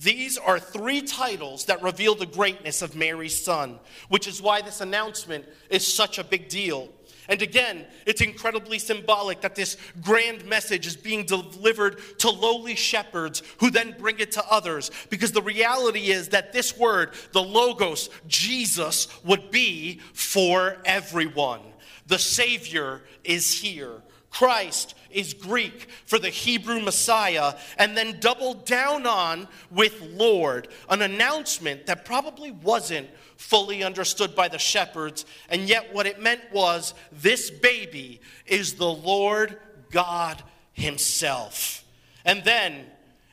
These 0.00 0.38
are 0.38 0.60
three 0.60 1.02
titles 1.02 1.64
that 1.64 1.82
reveal 1.82 2.14
the 2.14 2.26
greatness 2.26 2.82
of 2.82 2.94
Mary's 2.94 3.42
son, 3.42 3.80
which 4.08 4.28
is 4.28 4.40
why 4.40 4.60
this 4.60 4.80
announcement 4.80 5.44
is 5.70 5.84
such 5.84 6.18
a 6.18 6.24
big 6.24 6.48
deal. 6.48 6.88
And 7.28 7.42
again, 7.42 7.84
it's 8.06 8.22
incredibly 8.22 8.78
symbolic 8.78 9.42
that 9.42 9.54
this 9.54 9.76
grand 10.00 10.46
message 10.46 10.86
is 10.86 10.96
being 10.96 11.26
delivered 11.26 12.00
to 12.20 12.30
lowly 12.30 12.74
shepherds 12.74 13.42
who 13.58 13.70
then 13.70 13.94
bring 13.98 14.18
it 14.18 14.32
to 14.32 14.44
others. 14.50 14.90
Because 15.10 15.32
the 15.32 15.42
reality 15.42 16.10
is 16.10 16.30
that 16.30 16.54
this 16.54 16.76
word, 16.78 17.10
the 17.32 17.42
Logos, 17.42 18.08
Jesus, 18.26 19.08
would 19.24 19.50
be 19.50 20.00
for 20.14 20.78
everyone. 20.86 21.60
The 22.06 22.18
Savior 22.18 23.02
is 23.24 23.60
here. 23.60 24.02
Christ 24.30 24.94
is 25.10 25.34
Greek 25.34 25.88
for 26.06 26.18
the 26.18 26.28
Hebrew 26.28 26.80
Messiah, 26.80 27.54
and 27.78 27.96
then 27.96 28.20
doubled 28.20 28.66
down 28.66 29.06
on 29.06 29.48
with 29.70 30.00
Lord, 30.00 30.68
an 30.88 31.02
announcement 31.02 31.86
that 31.86 32.04
probably 32.04 32.50
wasn't 32.50 33.08
fully 33.36 33.82
understood 33.82 34.34
by 34.34 34.48
the 34.48 34.58
shepherds, 34.58 35.24
and 35.48 35.68
yet 35.68 35.94
what 35.94 36.06
it 36.06 36.20
meant 36.20 36.42
was 36.52 36.94
this 37.12 37.50
baby 37.50 38.20
is 38.46 38.74
the 38.74 38.92
Lord 38.92 39.58
God 39.90 40.42
Himself. 40.72 41.84
And 42.24 42.44
then, 42.44 42.86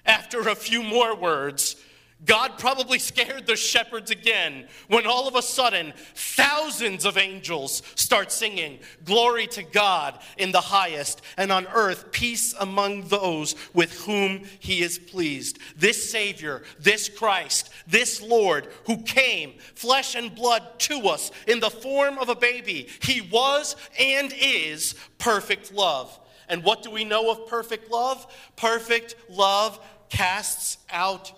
after 0.06 0.42
a 0.42 0.56
few 0.56 0.84
more 0.84 1.16
words, 1.16 1.76
God 2.24 2.58
probably 2.58 2.98
scared 2.98 3.46
the 3.46 3.58
shepherds 3.58 4.10
again 4.10 4.68
when 4.88 5.06
all 5.06 5.28
of 5.28 5.36
a 5.36 5.42
sudden 5.42 5.94
thousands 6.16 7.04
of 7.04 7.18
angels 7.18 7.84
start 7.96 8.32
singing, 8.32 8.80
Glory 9.04 9.48
to 9.48 9.64
God 9.64 10.18
in 10.38 10.52
the 10.52 10.62
highest, 10.62 11.22
and 11.38 11.52
on 11.52 11.68
earth 11.74 12.12
peace 12.12 12.54
among 12.58 13.10
those 13.10 13.56
with 13.74 14.06
whom 14.06 14.46
he 14.60 14.82
is 14.82 14.98
pleased. 14.98 15.60
This 15.76 16.10
Savior, 16.10 16.64
this 16.80 17.10
Christ, 17.10 17.70
this 17.86 18.22
Lord 18.22 18.70
who 18.86 19.04
came, 19.04 19.56
flesh 19.76 20.16
and 20.16 20.34
blood, 20.34 20.64
to 20.80 21.10
us 21.10 21.32
in 21.48 21.60
the 21.60 21.70
form 21.70 22.18
of 22.18 22.30
a 22.30 22.36
baby, 22.36 22.88
he 23.02 23.22
was 23.22 23.76
and 24.00 24.34
is 24.40 24.96
perfect 25.18 25.74
love. 25.74 26.18
And 26.48 26.64
what 26.64 26.82
do 26.82 26.92
we 26.92 27.04
know 27.04 27.30
of 27.32 27.48
perfect 27.48 27.92
love? 27.92 28.26
Perfect 28.56 29.16
love 29.30 29.80
casts 30.10 30.78
out 30.90 31.34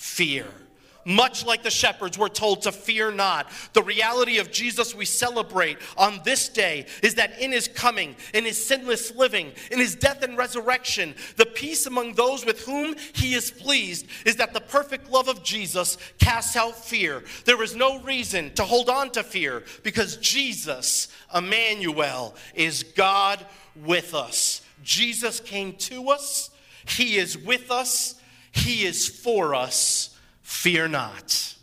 fear. 0.00 0.46
Much 1.04 1.44
like 1.44 1.62
the 1.62 1.70
shepherds, 1.70 2.16
we're 2.18 2.28
told 2.28 2.62
to 2.62 2.72
fear 2.72 3.10
not. 3.10 3.50
The 3.74 3.82
reality 3.82 4.38
of 4.38 4.50
Jesus 4.50 4.94
we 4.94 5.04
celebrate 5.04 5.76
on 5.96 6.20
this 6.24 6.48
day 6.48 6.86
is 7.02 7.16
that 7.16 7.38
in 7.38 7.52
his 7.52 7.68
coming, 7.68 8.16
in 8.32 8.44
his 8.44 8.62
sinless 8.62 9.14
living, 9.14 9.52
in 9.70 9.78
his 9.78 9.94
death 9.94 10.22
and 10.22 10.38
resurrection, 10.38 11.14
the 11.36 11.46
peace 11.46 11.86
among 11.86 12.14
those 12.14 12.46
with 12.46 12.64
whom 12.64 12.96
he 13.14 13.34
is 13.34 13.50
pleased 13.50 14.06
is 14.24 14.36
that 14.36 14.54
the 14.54 14.60
perfect 14.60 15.10
love 15.10 15.28
of 15.28 15.42
Jesus 15.42 15.98
casts 16.18 16.56
out 16.56 16.76
fear. 16.76 17.24
There 17.44 17.62
is 17.62 17.74
no 17.74 18.00
reason 18.00 18.52
to 18.54 18.64
hold 18.64 18.88
on 18.88 19.10
to 19.12 19.22
fear 19.22 19.64
because 19.82 20.16
Jesus, 20.16 21.08
Emmanuel, 21.34 22.34
is 22.54 22.82
God 22.82 23.44
with 23.76 24.14
us. 24.14 24.62
Jesus 24.82 25.40
came 25.40 25.74
to 25.74 26.10
us, 26.10 26.50
he 26.86 27.16
is 27.16 27.36
with 27.36 27.70
us, 27.70 28.19
he 28.52 28.84
is 28.84 29.08
for 29.08 29.54
us. 29.54 30.16
Fear 30.42 30.88
not. 30.88 31.54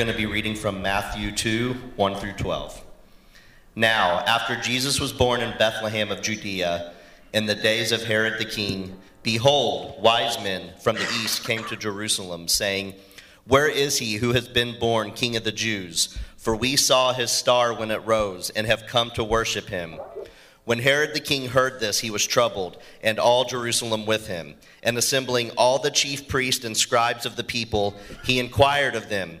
Going 0.00 0.10
to 0.10 0.16
be 0.16 0.24
reading 0.24 0.54
from 0.54 0.80
Matthew 0.80 1.30
2 1.30 1.74
1 1.94 2.14
through 2.14 2.32
12. 2.32 2.82
Now, 3.76 4.20
after 4.20 4.56
Jesus 4.56 4.98
was 4.98 5.12
born 5.12 5.42
in 5.42 5.58
Bethlehem 5.58 6.10
of 6.10 6.22
Judea, 6.22 6.94
in 7.34 7.44
the 7.44 7.54
days 7.54 7.92
of 7.92 8.04
Herod 8.04 8.38
the 8.38 8.46
king, 8.46 8.96
behold, 9.22 10.02
wise 10.02 10.42
men 10.42 10.72
from 10.80 10.96
the 10.96 11.06
east 11.22 11.44
came 11.44 11.62
to 11.64 11.76
Jerusalem, 11.76 12.48
saying, 12.48 12.94
Where 13.44 13.68
is 13.68 13.98
he 13.98 14.14
who 14.14 14.32
has 14.32 14.48
been 14.48 14.78
born 14.78 15.12
king 15.12 15.36
of 15.36 15.44
the 15.44 15.52
Jews? 15.52 16.16
For 16.38 16.56
we 16.56 16.76
saw 16.76 17.12
his 17.12 17.30
star 17.30 17.74
when 17.74 17.90
it 17.90 18.06
rose, 18.06 18.48
and 18.48 18.66
have 18.66 18.86
come 18.86 19.10
to 19.16 19.22
worship 19.22 19.68
him. 19.68 20.00
When 20.64 20.78
Herod 20.78 21.12
the 21.12 21.20
king 21.20 21.48
heard 21.48 21.78
this, 21.78 22.00
he 22.00 22.10
was 22.10 22.26
troubled, 22.26 22.78
and 23.02 23.18
all 23.18 23.44
Jerusalem 23.44 24.06
with 24.06 24.28
him. 24.28 24.54
And 24.82 24.96
assembling 24.96 25.50
all 25.58 25.78
the 25.78 25.90
chief 25.90 26.26
priests 26.26 26.64
and 26.64 26.74
scribes 26.74 27.26
of 27.26 27.36
the 27.36 27.44
people, 27.44 27.96
he 28.24 28.40
inquired 28.40 28.94
of 28.94 29.10
them 29.10 29.40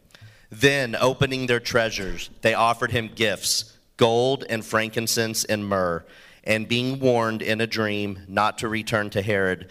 Then, 0.51 0.97
opening 0.99 1.47
their 1.47 1.61
treasures, 1.61 2.29
they 2.41 2.53
offered 2.53 2.91
him 2.91 3.09
gifts 3.15 3.77
gold 3.97 4.43
and 4.49 4.65
frankincense 4.65 5.45
and 5.45 5.65
myrrh. 5.65 6.03
And 6.43 6.67
being 6.67 6.99
warned 6.99 7.43
in 7.43 7.61
a 7.61 7.67
dream 7.67 8.19
not 8.27 8.57
to 8.59 8.67
return 8.67 9.11
to 9.11 9.21
Herod, 9.21 9.69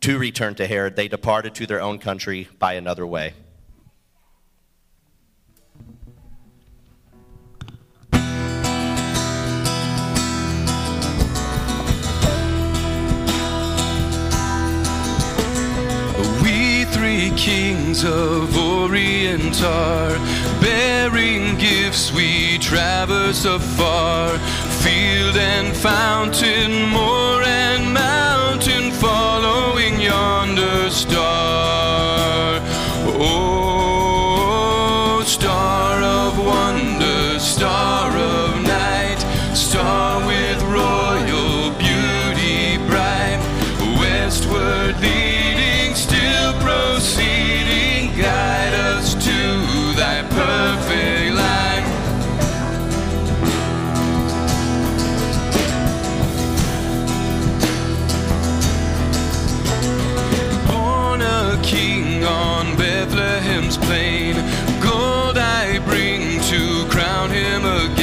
to 0.00 0.18
return 0.18 0.56
to 0.56 0.66
Herod, 0.66 0.96
they 0.96 1.06
departed 1.06 1.54
to 1.56 1.66
their 1.66 1.80
own 1.80 1.98
country 2.00 2.48
by 2.58 2.74
another 2.74 3.06
way. 3.06 3.34
Kings 17.38 18.04
of 18.04 18.58
Orient 18.58 19.62
are 19.62 20.18
bearing 20.60 21.56
gifts 21.56 22.12
we 22.12 22.58
traverse 22.58 23.44
afar, 23.44 24.36
field 24.82 25.36
and 25.36 25.74
fountain, 25.76 26.88
moor 26.88 27.42
and 27.44 27.94
mountain, 27.94 28.90
following 28.90 30.00
yonder 30.00 30.90
star. 30.90 32.17
Him 67.30 67.64
again. 67.64 67.97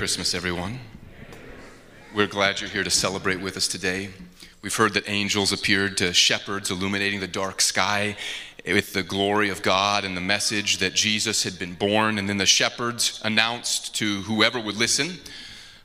Christmas, 0.00 0.34
everyone. 0.34 0.80
We're 2.14 2.26
glad 2.26 2.58
you're 2.58 2.70
here 2.70 2.82
to 2.82 2.90
celebrate 2.90 3.38
with 3.38 3.58
us 3.58 3.68
today. 3.68 4.08
We've 4.62 4.74
heard 4.74 4.94
that 4.94 5.06
angels 5.06 5.52
appeared 5.52 5.98
to 5.98 6.14
shepherds 6.14 6.70
illuminating 6.70 7.20
the 7.20 7.26
dark 7.26 7.60
sky 7.60 8.16
with 8.64 8.94
the 8.94 9.02
glory 9.02 9.50
of 9.50 9.60
God 9.60 10.06
and 10.06 10.16
the 10.16 10.22
message 10.22 10.78
that 10.78 10.94
Jesus 10.94 11.42
had 11.42 11.58
been 11.58 11.74
born. 11.74 12.16
And 12.16 12.30
then 12.30 12.38
the 12.38 12.46
shepherds 12.46 13.20
announced 13.22 13.94
to 13.96 14.22
whoever 14.22 14.58
would 14.58 14.76
listen. 14.78 15.18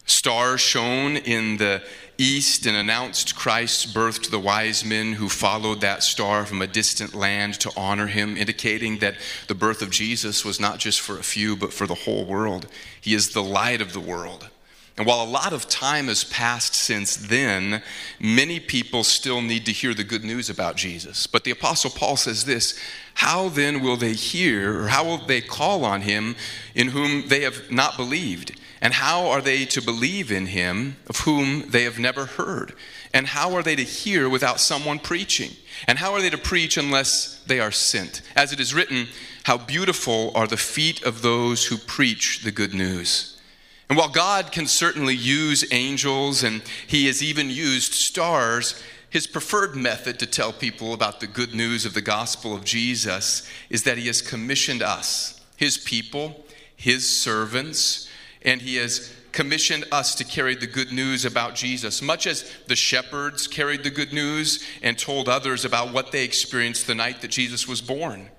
Stars 0.05 0.61
shone 0.61 1.17
in 1.17 1.57
the 1.57 1.83
east 2.17 2.65
and 2.65 2.75
announced 2.75 3.35
Christ's 3.35 3.85
birth 3.85 4.21
to 4.23 4.31
the 4.31 4.39
wise 4.39 4.85
men 4.85 5.13
who 5.13 5.29
followed 5.29 5.81
that 5.81 6.03
star 6.03 6.45
from 6.45 6.61
a 6.61 6.67
distant 6.67 7.13
land 7.13 7.55
to 7.61 7.71
honor 7.75 8.07
him, 8.07 8.37
indicating 8.37 8.99
that 8.99 9.15
the 9.47 9.55
birth 9.55 9.81
of 9.81 9.89
Jesus 9.89 10.45
was 10.45 10.59
not 10.59 10.79
just 10.79 11.01
for 11.01 11.17
a 11.17 11.23
few, 11.23 11.55
but 11.55 11.73
for 11.73 11.87
the 11.87 11.95
whole 11.95 12.25
world. 12.25 12.67
He 12.99 13.13
is 13.13 13.31
the 13.31 13.43
light 13.43 13.81
of 13.81 13.93
the 13.93 13.99
world. 13.99 14.49
And 14.97 15.05
while 15.05 15.21
a 15.21 15.29
lot 15.29 15.51
of 15.51 15.67
time 15.67 16.07
has 16.07 16.23
passed 16.23 16.73
since 16.73 17.17
then, 17.17 17.83
many 18.17 18.61
people 18.61 19.03
still 19.03 19.41
need 19.41 19.65
to 19.65 19.73
hear 19.73 19.93
the 19.93 20.05
good 20.05 20.23
news 20.23 20.49
about 20.49 20.77
Jesus. 20.77 21.27
But 21.27 21.43
the 21.43 21.51
Apostle 21.51 21.91
Paul 21.91 22.15
says 22.15 22.45
this 22.45 22.79
How 23.15 23.49
then 23.49 23.81
will 23.81 23.97
they 23.97 24.13
hear, 24.13 24.83
or 24.83 24.87
how 24.87 25.03
will 25.03 25.17
they 25.17 25.41
call 25.41 25.83
on 25.83 26.01
him 26.01 26.37
in 26.73 26.89
whom 26.89 27.27
they 27.27 27.41
have 27.41 27.69
not 27.69 27.97
believed? 27.97 28.57
And 28.81 28.93
how 28.93 29.27
are 29.27 29.41
they 29.41 29.65
to 29.65 29.81
believe 29.81 30.31
in 30.31 30.47
him 30.47 30.97
of 31.07 31.19
whom 31.21 31.69
they 31.69 31.83
have 31.83 31.97
never 31.97 32.25
heard? 32.25 32.73
And 33.13 33.27
how 33.27 33.53
are 33.55 33.63
they 33.63 33.75
to 33.75 33.83
hear 33.83 34.27
without 34.27 34.59
someone 34.59 34.99
preaching? 34.99 35.51
And 35.87 35.99
how 35.99 36.13
are 36.13 36.21
they 36.21 36.29
to 36.29 36.37
preach 36.37 36.77
unless 36.77 37.41
they 37.47 37.59
are 37.59 37.71
sent? 37.71 38.21
As 38.35 38.51
it 38.51 38.59
is 38.59 38.73
written, 38.73 39.07
How 39.43 39.57
beautiful 39.57 40.31
are 40.35 40.47
the 40.47 40.57
feet 40.57 41.01
of 41.03 41.21
those 41.21 41.65
who 41.65 41.77
preach 41.77 42.43
the 42.43 42.51
good 42.51 42.73
news. 42.73 43.39
And 43.87 43.97
while 43.97 44.09
God 44.09 44.51
can 44.51 44.67
certainly 44.67 45.15
use 45.15 45.71
angels 45.71 46.43
and 46.43 46.61
he 46.87 47.05
has 47.05 47.21
even 47.21 47.49
used 47.49 47.93
stars, 47.93 48.81
his 49.09 49.27
preferred 49.27 49.75
method 49.75 50.19
to 50.19 50.25
tell 50.25 50.51
people 50.51 50.93
about 50.93 51.19
the 51.19 51.27
good 51.27 51.53
news 51.53 51.85
of 51.85 51.93
the 51.93 52.01
gospel 52.01 52.53
of 52.53 52.65
Jesus 52.65 53.47
is 53.69 53.83
that 53.83 53.97
he 53.97 54.07
has 54.07 54.21
commissioned 54.21 54.81
us, 54.81 55.39
his 55.55 55.77
people, 55.77 56.45
his 56.75 57.07
servants, 57.07 58.09
and 58.45 58.61
he 58.61 58.77
has 58.77 59.11
commissioned 59.31 59.83
us 59.91 60.15
to 60.15 60.23
carry 60.23 60.55
the 60.55 60.67
good 60.67 60.93
news 60.93 61.25
about 61.25 61.55
Jesus, 61.55 62.01
much 62.01 62.25
as 62.25 62.49
the 62.67 62.75
shepherds 62.75 63.47
carried 63.47 63.83
the 63.83 63.89
good 63.89 64.13
news 64.13 64.65
and 64.81 64.97
told 64.97 65.27
others 65.27 65.65
about 65.65 65.91
what 65.91 66.13
they 66.13 66.23
experienced 66.23 66.87
the 66.87 66.95
night 66.95 67.21
that 67.21 67.31
Jesus 67.31 67.67
was 67.67 67.81
born. 67.81 68.29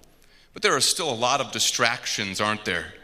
But 0.54 0.62
there 0.62 0.74
are 0.74 0.80
still 0.80 1.10
a 1.10 1.14
lot 1.14 1.42
of 1.42 1.52
distractions, 1.52 2.40
aren't 2.40 2.64
there? 2.64 2.94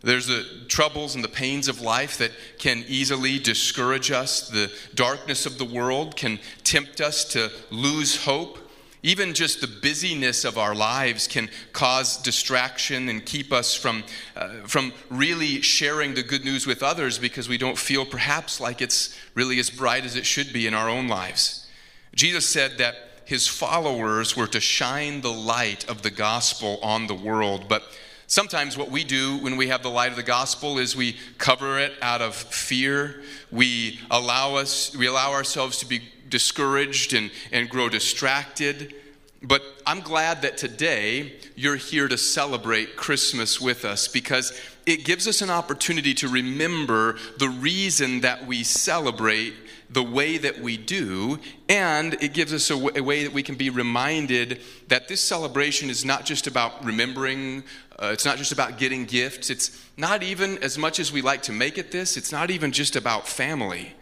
There's 0.00 0.26
the 0.26 0.44
troubles 0.68 1.14
and 1.14 1.22
the 1.22 1.28
pains 1.28 1.68
of 1.68 1.80
life 1.80 2.18
that 2.18 2.32
can 2.58 2.84
easily 2.88 3.38
discourage 3.38 4.10
us. 4.10 4.48
The 4.48 4.72
darkness 4.94 5.46
of 5.46 5.58
the 5.58 5.64
world 5.64 6.16
can 6.16 6.40
tempt 6.64 7.00
us 7.00 7.24
to 7.32 7.50
lose 7.70 8.24
hope. 8.24 8.58
Even 9.02 9.32
just 9.32 9.60
the 9.60 9.68
busyness 9.68 10.44
of 10.44 10.58
our 10.58 10.74
lives 10.74 11.28
can 11.28 11.48
cause 11.72 12.16
distraction 12.16 13.08
and 13.08 13.24
keep 13.24 13.52
us 13.52 13.74
from, 13.74 14.02
uh, 14.36 14.48
from 14.66 14.92
really 15.08 15.62
sharing 15.62 16.14
the 16.14 16.22
good 16.22 16.44
news 16.44 16.66
with 16.66 16.82
others 16.82 17.18
because 17.18 17.48
we 17.48 17.58
don't 17.58 17.78
feel 17.78 18.04
perhaps 18.04 18.60
like 18.60 18.82
it's 18.82 19.16
really 19.34 19.58
as 19.60 19.70
bright 19.70 20.04
as 20.04 20.16
it 20.16 20.26
should 20.26 20.52
be 20.52 20.66
in 20.66 20.74
our 20.74 20.88
own 20.88 21.06
lives. 21.06 21.66
Jesus 22.14 22.46
said 22.46 22.78
that 22.78 22.96
his 23.24 23.46
followers 23.46 24.36
were 24.36 24.48
to 24.48 24.60
shine 24.60 25.20
the 25.20 25.32
light 25.32 25.88
of 25.88 26.02
the 26.02 26.10
gospel 26.10 26.78
on 26.82 27.06
the 27.06 27.14
world, 27.14 27.66
but 27.68 27.84
Sometimes 28.30 28.76
what 28.76 28.90
we 28.90 29.04
do 29.04 29.38
when 29.38 29.56
we 29.56 29.68
have 29.68 29.82
the 29.82 29.88
light 29.88 30.10
of 30.10 30.16
the 30.16 30.22
gospel 30.22 30.76
is 30.76 30.94
we 30.94 31.16
cover 31.38 31.78
it 31.78 31.94
out 32.02 32.20
of 32.20 32.34
fear. 32.34 33.22
We 33.50 34.00
allow 34.10 34.56
us 34.56 34.94
we 34.94 35.06
allow 35.06 35.32
ourselves 35.32 35.78
to 35.78 35.86
be 35.86 36.02
discouraged 36.28 37.12
and, 37.14 37.30
and 37.52 37.68
grow 37.68 37.88
distracted. 37.88 38.94
But 39.42 39.62
I'm 39.86 40.00
glad 40.00 40.42
that 40.42 40.56
today 40.56 41.34
you're 41.54 41.76
here 41.76 42.08
to 42.08 42.18
celebrate 42.18 42.96
Christmas 42.96 43.60
with 43.60 43.84
us 43.84 44.08
because 44.08 44.58
it 44.84 45.04
gives 45.04 45.28
us 45.28 45.42
an 45.42 45.50
opportunity 45.50 46.14
to 46.14 46.28
remember 46.28 47.18
the 47.38 47.48
reason 47.48 48.22
that 48.22 48.46
we 48.46 48.64
celebrate 48.64 49.54
the 49.90 50.02
way 50.02 50.36
that 50.36 50.60
we 50.60 50.76
do, 50.76 51.38
and 51.68 52.14
it 52.22 52.34
gives 52.34 52.52
us 52.52 52.70
a, 52.70 52.74
w- 52.74 52.92
a 52.94 53.00
way 53.02 53.24
that 53.24 53.32
we 53.32 53.42
can 53.42 53.54
be 53.54 53.70
reminded 53.70 54.60
that 54.88 55.08
this 55.08 55.20
celebration 55.20 55.88
is 55.88 56.04
not 56.04 56.26
just 56.26 56.46
about 56.46 56.84
remembering, 56.84 57.62
uh, 57.98 58.10
it's 58.12 58.24
not 58.24 58.36
just 58.36 58.52
about 58.52 58.76
getting 58.76 59.06
gifts, 59.06 59.48
it's 59.48 59.82
not 59.96 60.22
even 60.22 60.58
as 60.58 60.76
much 60.76 60.98
as 60.98 61.10
we 61.10 61.22
like 61.22 61.42
to 61.42 61.52
make 61.52 61.78
it 61.78 61.90
this, 61.90 62.16
it's 62.16 62.32
not 62.32 62.50
even 62.50 62.70
just 62.70 62.96
about 62.96 63.26
family. 63.26 63.94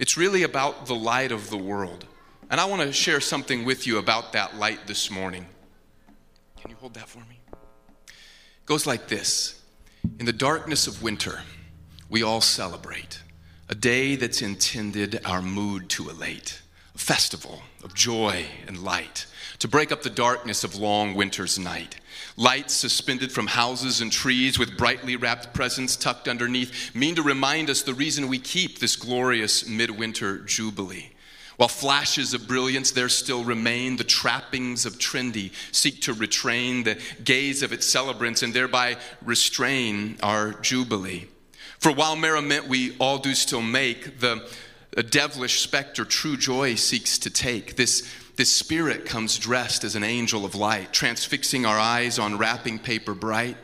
It's 0.00 0.16
really 0.16 0.44
about 0.44 0.86
the 0.86 0.94
light 0.94 1.30
of 1.30 1.50
the 1.50 1.58
world. 1.58 2.06
And 2.50 2.58
I 2.58 2.64
want 2.64 2.80
to 2.80 2.90
share 2.90 3.20
something 3.20 3.66
with 3.66 3.86
you 3.86 3.98
about 3.98 4.32
that 4.32 4.56
light 4.56 4.86
this 4.86 5.10
morning. 5.10 5.44
Can 6.58 6.70
you 6.70 6.76
hold 6.80 6.94
that 6.94 7.06
for 7.06 7.18
me? 7.18 7.38
It 7.52 8.64
goes 8.64 8.86
like 8.86 9.08
this 9.08 9.60
In 10.18 10.24
the 10.24 10.32
darkness 10.32 10.86
of 10.86 11.02
winter, 11.02 11.42
we 12.08 12.22
all 12.22 12.40
celebrate 12.40 13.20
a 13.68 13.74
day 13.74 14.16
that's 14.16 14.40
intended 14.40 15.20
our 15.26 15.42
mood 15.42 15.90
to 15.90 16.08
elate, 16.08 16.62
a 16.94 16.98
festival 16.98 17.62
of 17.84 17.94
joy 17.94 18.46
and 18.66 18.82
light, 18.82 19.26
to 19.58 19.68
break 19.68 19.92
up 19.92 20.00
the 20.00 20.08
darkness 20.08 20.64
of 20.64 20.76
long 20.76 21.14
winter's 21.14 21.58
night. 21.58 21.99
Lights 22.40 22.72
suspended 22.72 23.30
from 23.30 23.48
houses 23.48 24.00
and 24.00 24.10
trees 24.10 24.58
with 24.58 24.78
brightly 24.78 25.14
wrapped 25.14 25.52
presents 25.52 25.94
tucked 25.94 26.26
underneath 26.26 26.94
mean 26.94 27.14
to 27.16 27.22
remind 27.22 27.68
us 27.68 27.82
the 27.82 27.92
reason 27.92 28.28
we 28.28 28.38
keep 28.38 28.78
this 28.78 28.96
glorious 28.96 29.68
midwinter 29.68 30.38
jubilee. 30.38 31.10
While 31.58 31.68
flashes 31.68 32.32
of 32.32 32.48
brilliance 32.48 32.92
there 32.92 33.10
still 33.10 33.44
remain, 33.44 33.96
the 33.96 34.04
trappings 34.04 34.86
of 34.86 34.98
trendy 34.98 35.52
seek 35.70 36.00
to 36.00 36.14
retrain 36.14 36.82
the 36.82 36.98
gaze 37.22 37.62
of 37.62 37.74
its 37.74 37.86
celebrants 37.86 38.42
and 38.42 38.54
thereby 38.54 38.96
restrain 39.20 40.16
our 40.22 40.54
jubilee. 40.54 41.26
For 41.78 41.92
while 41.92 42.16
merriment 42.16 42.68
we 42.68 42.96
all 42.96 43.18
do 43.18 43.34
still 43.34 43.60
make, 43.60 44.18
the 44.20 44.48
a 44.96 45.02
devilish 45.02 45.60
specter 45.60 46.04
true 46.04 46.36
joy 46.36 46.74
seeks 46.74 47.18
to 47.18 47.30
take. 47.30 47.76
This, 47.76 48.08
this 48.36 48.54
spirit 48.54 49.06
comes 49.06 49.38
dressed 49.38 49.84
as 49.84 49.94
an 49.94 50.04
angel 50.04 50.44
of 50.44 50.54
light, 50.54 50.92
transfixing 50.92 51.64
our 51.64 51.78
eyes 51.78 52.18
on 52.18 52.38
wrapping 52.38 52.78
paper 52.78 53.14
bright. 53.14 53.56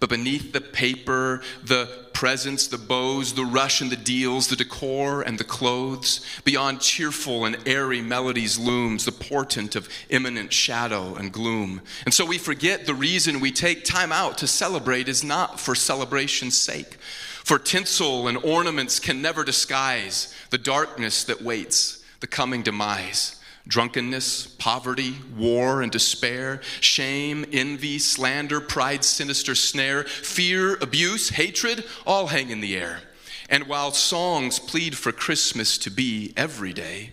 But 0.00 0.10
beneath 0.10 0.52
the 0.52 0.60
paper, 0.60 1.42
the 1.62 2.02
presents, 2.12 2.66
the 2.66 2.78
bows, 2.78 3.34
the 3.34 3.44
rush 3.44 3.80
and 3.80 3.90
the 3.90 3.96
deals, 3.96 4.48
the 4.48 4.56
decor 4.56 5.22
and 5.22 5.38
the 5.38 5.44
clothes, 5.44 6.26
beyond 6.44 6.80
cheerful 6.80 7.44
and 7.44 7.56
airy 7.66 8.00
melodies 8.00 8.58
looms 8.58 9.04
the 9.04 9.12
portent 9.12 9.76
of 9.76 9.88
imminent 10.08 10.52
shadow 10.52 11.14
and 11.14 11.32
gloom. 11.32 11.80
And 12.04 12.12
so 12.12 12.24
we 12.24 12.38
forget 12.38 12.86
the 12.86 12.94
reason 12.94 13.38
we 13.38 13.52
take 13.52 13.84
time 13.84 14.10
out 14.12 14.38
to 14.38 14.46
celebrate 14.46 15.08
is 15.08 15.22
not 15.22 15.60
for 15.60 15.74
celebration's 15.74 16.56
sake. 16.56 16.96
For 17.44 17.58
tinsel 17.58 18.28
and 18.28 18.38
ornaments 18.38 19.00
can 19.00 19.20
never 19.20 19.42
disguise 19.42 20.32
the 20.50 20.58
darkness 20.58 21.24
that 21.24 21.42
waits, 21.42 22.04
the 22.20 22.26
coming 22.26 22.62
demise. 22.62 23.36
Drunkenness, 23.66 24.46
poverty, 24.58 25.16
war, 25.36 25.82
and 25.82 25.92
despair, 25.92 26.60
shame, 26.80 27.44
envy, 27.52 27.98
slander, 27.98 28.60
pride, 28.60 29.04
sinister 29.04 29.54
snare, 29.54 30.04
fear, 30.04 30.76
abuse, 30.80 31.30
hatred, 31.30 31.84
all 32.06 32.28
hang 32.28 32.50
in 32.50 32.60
the 32.60 32.76
air. 32.76 33.00
And 33.48 33.68
while 33.68 33.92
songs 33.92 34.58
plead 34.58 34.96
for 34.96 35.12
Christmas 35.12 35.78
to 35.78 35.90
be 35.90 36.32
every 36.36 36.72
day, 36.72 37.12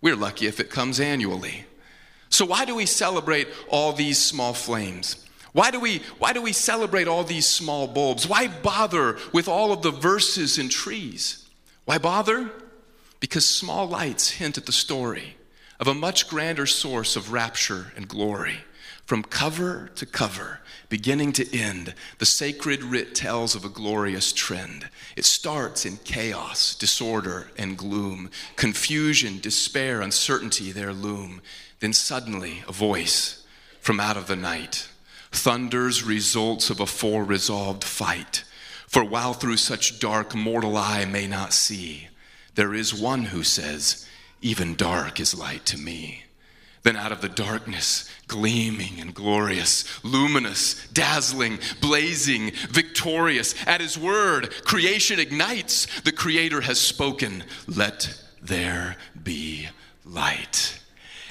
we're 0.00 0.16
lucky 0.16 0.46
if 0.46 0.60
it 0.60 0.70
comes 0.70 1.00
annually. 1.00 1.64
So, 2.30 2.46
why 2.46 2.64
do 2.64 2.74
we 2.74 2.86
celebrate 2.86 3.48
all 3.68 3.92
these 3.92 4.18
small 4.18 4.54
flames? 4.54 5.26
Why 5.52 5.70
do, 5.70 5.80
we, 5.80 6.02
why 6.18 6.32
do 6.32 6.42
we 6.42 6.52
celebrate 6.52 7.08
all 7.08 7.24
these 7.24 7.46
small 7.46 7.88
bulbs? 7.88 8.28
Why 8.28 8.46
bother 8.46 9.18
with 9.32 9.48
all 9.48 9.72
of 9.72 9.82
the 9.82 9.90
verses 9.90 10.58
and 10.58 10.70
trees? 10.70 11.48
Why 11.84 11.98
bother? 11.98 12.50
Because 13.18 13.44
small 13.44 13.88
lights 13.88 14.30
hint 14.30 14.58
at 14.58 14.66
the 14.66 14.72
story 14.72 15.36
of 15.80 15.88
a 15.88 15.94
much 15.94 16.28
grander 16.28 16.66
source 16.66 17.16
of 17.16 17.32
rapture 17.32 17.92
and 17.96 18.06
glory. 18.06 18.58
From 19.06 19.24
cover 19.24 19.90
to 19.96 20.06
cover, 20.06 20.60
beginning 20.88 21.32
to 21.32 21.58
end, 21.58 21.94
the 22.18 22.26
sacred 22.26 22.84
writ 22.84 23.14
tells 23.16 23.56
of 23.56 23.64
a 23.64 23.68
glorious 23.68 24.32
trend. 24.32 24.88
It 25.16 25.24
starts 25.24 25.84
in 25.84 25.96
chaos, 26.04 26.76
disorder, 26.76 27.50
and 27.58 27.76
gloom. 27.76 28.30
Confusion, 28.54 29.40
despair, 29.40 30.00
uncertainty 30.00 30.70
there 30.70 30.92
loom. 30.92 31.42
Then 31.80 31.92
suddenly, 31.92 32.62
a 32.68 32.72
voice 32.72 33.44
from 33.80 33.98
out 33.98 34.16
of 34.16 34.28
the 34.28 34.36
night 34.36 34.86
thunders 35.32 36.02
results 36.02 36.70
of 36.70 36.80
a 36.80 36.86
fore-resolved 36.86 37.84
fight. 37.84 38.44
For 38.86 39.04
while 39.04 39.34
through 39.34 39.58
such 39.58 40.00
dark 40.00 40.34
mortal 40.34 40.76
eye 40.76 41.04
may 41.04 41.26
not 41.26 41.52
see, 41.52 42.08
there 42.54 42.74
is 42.74 42.92
one 42.92 43.26
who 43.26 43.44
says, 43.44 44.06
Even 44.42 44.74
dark 44.74 45.20
is 45.20 45.38
light 45.38 45.64
to 45.66 45.78
me. 45.78 46.24
Then 46.82 46.96
out 46.96 47.12
of 47.12 47.20
the 47.20 47.28
darkness, 47.28 48.10
gleaming 48.26 49.00
and 49.00 49.14
glorious, 49.14 49.84
luminous, 50.02 50.88
dazzling, 50.88 51.58
blazing, 51.80 52.52
victorious, 52.70 53.54
at 53.66 53.80
his 53.80 53.98
word, 53.98 54.50
creation 54.64 55.18
ignites. 55.18 56.00
The 56.00 56.12
Creator 56.12 56.62
has 56.62 56.80
spoken, 56.80 57.44
Let 57.66 58.20
there 58.42 58.96
be 59.22 59.68
light. 60.04 60.80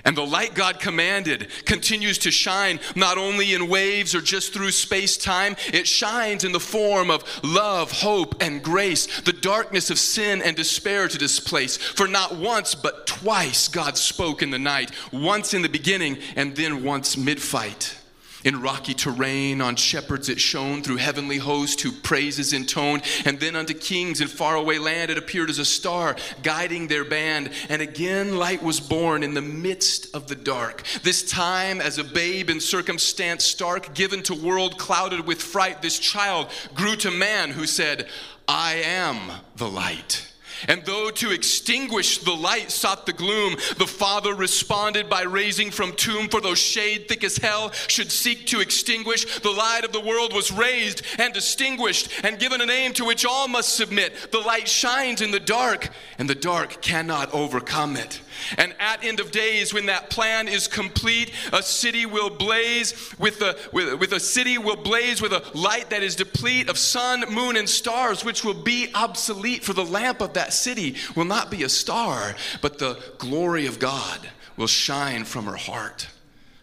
And 0.05 0.15
the 0.15 0.25
light 0.25 0.53
God 0.53 0.79
commanded 0.79 1.49
continues 1.65 2.17
to 2.19 2.31
shine 2.31 2.79
not 2.95 3.17
only 3.17 3.53
in 3.53 3.69
waves 3.69 4.15
or 4.15 4.21
just 4.21 4.53
through 4.53 4.71
space 4.71 5.17
time, 5.17 5.55
it 5.73 5.87
shines 5.87 6.43
in 6.43 6.51
the 6.51 6.59
form 6.59 7.11
of 7.11 7.23
love, 7.43 7.91
hope, 7.91 8.41
and 8.41 8.63
grace, 8.63 9.21
the 9.21 9.33
darkness 9.33 9.89
of 9.89 9.99
sin 9.99 10.41
and 10.41 10.55
despair 10.55 11.07
to 11.07 11.17
displace. 11.17 11.77
For 11.77 12.07
not 12.07 12.35
once, 12.35 12.75
but 12.75 13.07
twice 13.07 13.67
God 13.67 13.97
spoke 13.97 14.41
in 14.41 14.51
the 14.51 14.59
night, 14.59 14.91
once 15.11 15.53
in 15.53 15.61
the 15.61 15.69
beginning 15.69 16.17
and 16.35 16.55
then 16.55 16.83
once 16.83 17.17
mid 17.17 17.41
fight. 17.41 17.98
In 18.43 18.61
rocky 18.61 18.93
terrain, 18.93 19.61
on 19.61 19.75
shepherds 19.75 20.29
it 20.29 20.39
shone, 20.39 20.81
through 20.81 20.97
heavenly 20.97 21.37
host 21.37 21.81
who 21.81 21.91
praises 21.91 22.53
intoned, 22.53 23.03
and 23.25 23.39
then 23.39 23.55
unto 23.55 23.73
kings 23.73 24.21
in 24.21 24.27
faraway 24.27 24.77
land 24.77 25.11
it 25.11 25.17
appeared 25.17 25.49
as 25.49 25.59
a 25.59 25.65
star, 25.65 26.15
guiding 26.41 26.87
their 26.87 27.03
band. 27.03 27.51
And 27.67 27.81
again 27.81 28.37
light 28.37 28.63
was 28.63 28.79
born 28.79 29.23
in 29.23 29.33
the 29.33 29.41
midst 29.41 30.15
of 30.15 30.27
the 30.27 30.35
dark. 30.35 30.83
This 31.03 31.29
time 31.29 31.81
as 31.81 31.97
a 31.97 32.03
babe 32.03 32.49
in 32.49 32.61
circumstance 32.61 33.43
stark, 33.43 33.93
given 33.93 34.23
to 34.23 34.33
world 34.33 34.77
clouded 34.77 35.27
with 35.27 35.41
fright, 35.41 35.81
this 35.81 35.99
child 35.99 36.47
grew 36.73 36.95
to 36.97 37.11
man 37.11 37.49
who 37.51 37.65
said, 37.65 38.07
I 38.47 38.75
am 38.75 39.31
the 39.57 39.69
light. 39.69 40.28
And 40.67 40.85
though 40.85 41.09
to 41.11 41.31
extinguish 41.31 42.19
the 42.19 42.33
light 42.33 42.71
sought 42.71 43.05
the 43.05 43.13
gloom, 43.13 43.55
the 43.77 43.87
Father 43.87 44.33
responded 44.33 45.09
by 45.09 45.21
raising 45.23 45.71
from 45.71 45.93
tomb, 45.93 46.29
for 46.29 46.41
though 46.41 46.55
shade 46.55 47.07
thick 47.07 47.23
as 47.23 47.37
hell 47.37 47.71
should 47.87 48.11
seek 48.11 48.45
to 48.47 48.59
extinguish, 48.59 49.39
the 49.39 49.51
light 49.51 49.85
of 49.85 49.91
the 49.91 49.99
world 49.99 50.33
was 50.33 50.51
raised 50.51 51.01
and 51.17 51.33
distinguished 51.33 52.09
and 52.23 52.39
given 52.39 52.61
a 52.61 52.65
name 52.65 52.93
to 52.93 53.05
which 53.05 53.25
all 53.25 53.47
must 53.47 53.75
submit. 53.75 54.31
The 54.31 54.39
light 54.39 54.67
shines 54.67 55.21
in 55.21 55.31
the 55.31 55.39
dark, 55.39 55.89
and 56.17 56.29
the 56.29 56.35
dark 56.35 56.81
cannot 56.81 57.33
overcome 57.33 57.95
it. 57.95 58.21
And 58.57 58.73
at 58.79 59.03
end 59.03 59.19
of 59.19 59.31
days, 59.31 59.73
when 59.73 59.87
that 59.87 60.09
plan 60.09 60.47
is 60.47 60.67
complete, 60.67 61.31
a 61.53 61.63
city 61.63 62.05
will 62.05 62.29
blaze 62.29 63.13
with 63.17 63.41
a, 63.41 63.57
with, 63.71 63.99
with 63.99 64.13
a 64.13 64.19
city 64.19 64.57
will 64.57 64.75
blaze 64.75 65.21
with 65.21 65.33
a 65.33 65.43
light 65.57 65.89
that 65.89 66.03
is 66.03 66.15
deplete 66.15 66.69
of 66.69 66.77
sun, 66.77 67.25
moon, 67.33 67.55
and 67.55 67.69
stars, 67.69 68.23
which 68.23 68.43
will 68.43 68.53
be 68.53 68.89
obsolete. 68.93 69.63
For 69.63 69.73
the 69.73 69.85
lamp 69.85 70.21
of 70.21 70.33
that 70.33 70.53
city 70.53 70.95
will 71.15 71.25
not 71.25 71.51
be 71.51 71.63
a 71.63 71.69
star, 71.69 72.35
but 72.61 72.79
the 72.79 73.01
glory 73.17 73.65
of 73.65 73.79
God 73.79 74.29
will 74.57 74.67
shine 74.67 75.23
from 75.23 75.45
her 75.45 75.55
heart. 75.55 76.07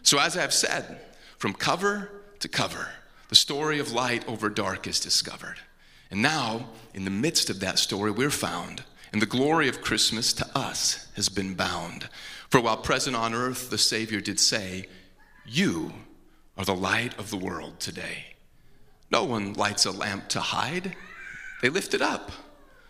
So, 0.03 0.19
as 0.19 0.37
I've 0.37 0.53
said, 0.53 1.01
from 1.37 1.53
cover 1.53 2.09
to 2.39 2.47
cover, 2.47 2.89
the 3.29 3.35
story 3.35 3.79
of 3.79 3.91
light 3.91 4.27
over 4.27 4.49
dark 4.49 4.87
is 4.87 4.99
discovered. 4.99 5.57
And 6.09 6.21
now, 6.21 6.69
in 6.93 7.03
the 7.03 7.11
midst 7.11 7.49
of 7.49 7.59
that 7.59 7.79
story, 7.79 8.11
we're 8.11 8.29
found 8.29 8.83
and 9.11 9.21
the 9.21 9.25
glory 9.25 9.67
of 9.67 9.81
Christmas 9.81 10.33
to 10.33 10.57
us 10.57 11.07
has 11.15 11.29
been 11.29 11.53
bound. 11.53 12.09
For 12.49 12.59
while 12.59 12.77
present 12.77 13.15
on 13.15 13.33
earth, 13.33 13.69
the 13.69 13.77
Savior 13.77 14.21
did 14.21 14.39
say, 14.39 14.87
You 15.45 15.93
are 16.57 16.65
the 16.65 16.75
light 16.75 17.17
of 17.19 17.29
the 17.29 17.37
world 17.37 17.79
today. 17.79 18.35
No 19.11 19.23
one 19.23 19.53
lights 19.53 19.85
a 19.85 19.91
lamp 19.91 20.27
to 20.29 20.39
hide, 20.39 20.95
they 21.61 21.69
lift 21.69 21.93
it 21.93 22.01
up 22.01 22.31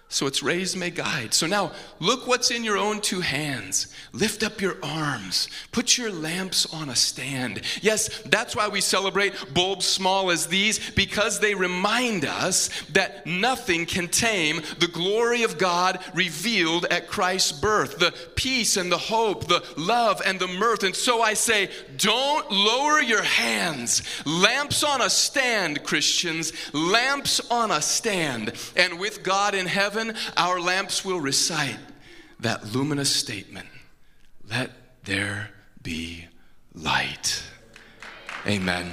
so 0.09 0.25
its 0.25 0.41
rays 0.41 0.73
may 0.73 0.89
guide. 0.89 1.33
So 1.33 1.47
now, 1.47 1.73
look 1.99 2.27
what's 2.27 2.49
in 2.49 2.63
your 2.63 2.77
own 2.77 3.01
two 3.01 3.19
hands. 3.19 3.93
Lift 4.13 4.41
up 4.41 4.61
your 4.61 4.77
arms. 4.81 5.49
Put 5.73 5.97
your 5.97 6.11
lamps 6.11 6.65
on 6.73 6.89
a 6.89 6.95
stand. 6.95 7.61
Yes, 7.81 8.21
that's 8.23 8.55
why 8.55 8.69
we 8.69 8.79
celebrate 8.79 9.53
bulbs 9.53 9.85
small 9.85 10.31
as 10.31 10.47
these, 10.47 10.91
because 10.91 11.41
they 11.41 11.55
remind 11.55 12.23
us 12.23 12.69
that 12.93 13.27
nothing 13.27 13.85
can 13.85 14.07
tame 14.07 14.61
the 14.79 14.87
glory 14.87 15.43
of 15.43 15.57
God 15.57 15.99
revealed 16.13 16.85
at 16.85 17.09
Christ's 17.09 17.51
birth 17.51 17.99
the 17.99 18.13
peace 18.35 18.77
and 18.77 18.89
the 18.89 18.97
hope, 18.97 19.47
the 19.47 19.65
love 19.75 20.21
and 20.25 20.39
the 20.39 20.47
mirth. 20.47 20.83
And 20.83 20.95
so 20.95 21.21
I 21.21 21.33
say, 21.33 21.69
don't 21.97 22.49
lower 22.49 23.01
your 23.01 23.23
hands. 23.23 24.03
Lamps 24.25 24.83
on 24.83 25.01
a 25.01 25.09
stand, 25.09 25.83
Christians. 25.83 26.53
Lamps 26.73 27.41
on 27.51 27.71
a 27.71 27.81
stand. 27.81 28.53
And 28.77 28.99
with 28.99 29.21
God 29.21 29.53
in 29.53 29.65
heaven, 29.65 29.96
our 30.35 30.59
lamps 30.59 31.03
will 31.03 31.19
recite 31.19 31.77
that 32.39 32.73
luminous 32.73 33.13
statement 33.13 33.67
Let 34.49 34.71
there 35.03 35.49
be 35.81 36.25
light. 36.73 37.43
Amen. 38.45 38.91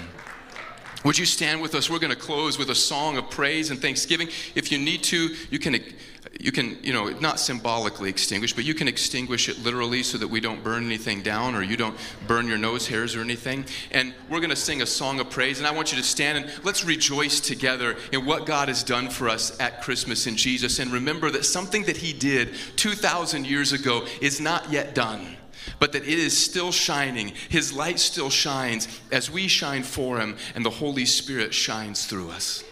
Would 1.05 1.19
you 1.19 1.27
stand 1.27 1.61
with 1.61 1.75
us? 1.75 1.91
We're 1.91 1.99
going 1.99 2.15
to 2.15 2.19
close 2.19 2.59
with 2.59 2.71
a 2.71 2.75
song 2.75 3.19
of 3.19 3.29
praise 3.29 3.71
and 3.71 3.81
thanksgiving. 3.81 4.29
If 4.55 4.73
you 4.73 4.79
need 4.79 5.03
to, 5.05 5.35
you 5.51 5.59
can 5.59 5.79
you 6.41 6.53
can, 6.53 6.79
you 6.83 6.93
know, 6.93 7.09
not 7.09 7.41
symbolically 7.41 8.11
extinguish, 8.11 8.53
but 8.53 8.65
you 8.65 8.75
can 8.75 8.89
extinguish 8.89 9.49
it 9.49 9.63
literally 9.63 10.03
so 10.03 10.19
that 10.19 10.29
we 10.29 10.41
don't 10.41 10.63
burn 10.63 10.85
anything 10.85 11.23
down 11.23 11.55
or 11.55 11.63
you 11.63 11.77
don't 11.77 11.97
burn 12.27 12.49
your 12.49 12.59
nose 12.59 12.87
hairs 12.87 13.15
or 13.15 13.21
anything. 13.21 13.65
And 13.91 14.15
we're 14.29 14.41
going 14.41 14.51
to 14.51 14.57
sing 14.57 14.83
a 14.83 14.87
song 14.87 15.21
of 15.21 15.31
praise. 15.31 15.59
And 15.59 15.67
I 15.67 15.73
want 15.73 15.93
you 15.93 15.99
to 15.99 16.05
stand 16.05 16.39
and 16.39 16.65
let's 16.65 16.85
rejoice 16.85 17.41
together 17.41 17.97
in 18.13 18.27
what 18.27 18.47
God 18.47 18.69
has 18.69 18.83
done 18.83 19.09
for 19.09 19.29
us 19.29 19.59
at 19.61 19.83
Christmas 19.83 20.27
in 20.27 20.37
Jesus. 20.37 20.79
And 20.79 20.93
remember 20.93 21.31
that 21.31 21.45
something 21.45 21.85
that 21.85 21.97
He 21.97 22.13
did 22.13 22.55
2,000 22.77 23.47
years 23.47 23.73
ago 23.73 24.07
is 24.21 24.41
not 24.41 24.71
yet 24.71 24.95
done 24.95 25.37
but 25.79 25.93
that 25.93 26.03
it 26.03 26.19
is 26.19 26.37
still 26.37 26.71
shining. 26.71 27.33
His 27.49 27.73
light 27.73 27.99
still 27.99 28.29
shines 28.29 29.01
as 29.11 29.31
we 29.31 29.49
shine 29.49 29.83
for 29.83 30.19
Him, 30.19 30.37
and 30.55 30.65
the 30.65 30.71
Holy 30.71 31.07
Spirit 31.07 31.55
shines 31.55 32.05
through 32.07 32.31
us. 32.31 32.63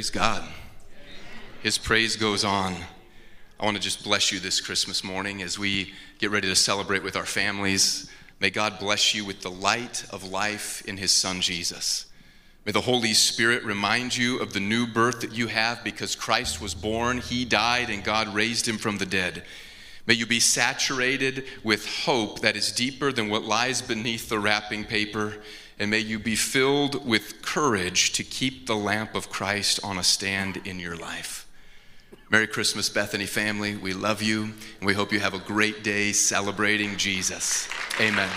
Praise 0.00 0.08
God. 0.08 0.42
His 1.62 1.76
praise 1.76 2.16
goes 2.16 2.42
on. 2.42 2.74
I 3.60 3.66
want 3.66 3.76
to 3.76 3.82
just 3.82 4.02
bless 4.02 4.32
you 4.32 4.40
this 4.40 4.58
Christmas 4.58 5.04
morning 5.04 5.42
as 5.42 5.58
we 5.58 5.92
get 6.18 6.30
ready 6.30 6.48
to 6.48 6.56
celebrate 6.56 7.02
with 7.02 7.16
our 7.16 7.26
families. 7.26 8.10
May 8.40 8.48
God 8.48 8.78
bless 8.78 9.14
you 9.14 9.26
with 9.26 9.42
the 9.42 9.50
light 9.50 10.06
of 10.10 10.24
life 10.24 10.82
in 10.86 10.96
His 10.96 11.12
Son 11.12 11.42
Jesus. 11.42 12.06
May 12.64 12.72
the 12.72 12.80
Holy 12.80 13.12
Spirit 13.12 13.62
remind 13.62 14.16
you 14.16 14.38
of 14.38 14.54
the 14.54 14.58
new 14.58 14.86
birth 14.86 15.20
that 15.20 15.34
you 15.34 15.48
have 15.48 15.84
because 15.84 16.16
Christ 16.16 16.62
was 16.62 16.72
born, 16.74 17.18
He 17.18 17.44
died, 17.44 17.90
and 17.90 18.02
God 18.02 18.34
raised 18.34 18.66
Him 18.66 18.78
from 18.78 18.96
the 18.96 19.04
dead. 19.04 19.44
May 20.06 20.14
you 20.14 20.24
be 20.24 20.40
saturated 20.40 21.44
with 21.62 22.04
hope 22.04 22.40
that 22.40 22.56
is 22.56 22.72
deeper 22.72 23.12
than 23.12 23.28
what 23.28 23.42
lies 23.42 23.82
beneath 23.82 24.30
the 24.30 24.38
wrapping 24.38 24.84
paper. 24.84 25.34
And 25.80 25.90
may 25.90 25.98
you 25.98 26.18
be 26.18 26.36
filled 26.36 27.06
with 27.06 27.40
courage 27.40 28.12
to 28.12 28.22
keep 28.22 28.66
the 28.66 28.76
lamp 28.76 29.14
of 29.14 29.30
Christ 29.30 29.80
on 29.82 29.96
a 29.96 30.04
stand 30.04 30.58
in 30.66 30.78
your 30.78 30.94
life. 30.94 31.48
Merry 32.28 32.46
Christmas, 32.46 32.90
Bethany 32.90 33.24
family. 33.24 33.76
We 33.76 33.94
love 33.94 34.22
you, 34.22 34.42
and 34.42 34.86
we 34.86 34.92
hope 34.92 35.10
you 35.10 35.20
have 35.20 35.34
a 35.34 35.38
great 35.38 35.82
day 35.82 36.12
celebrating 36.12 36.98
Jesus. 36.98 37.66
Amen. 37.98 38.30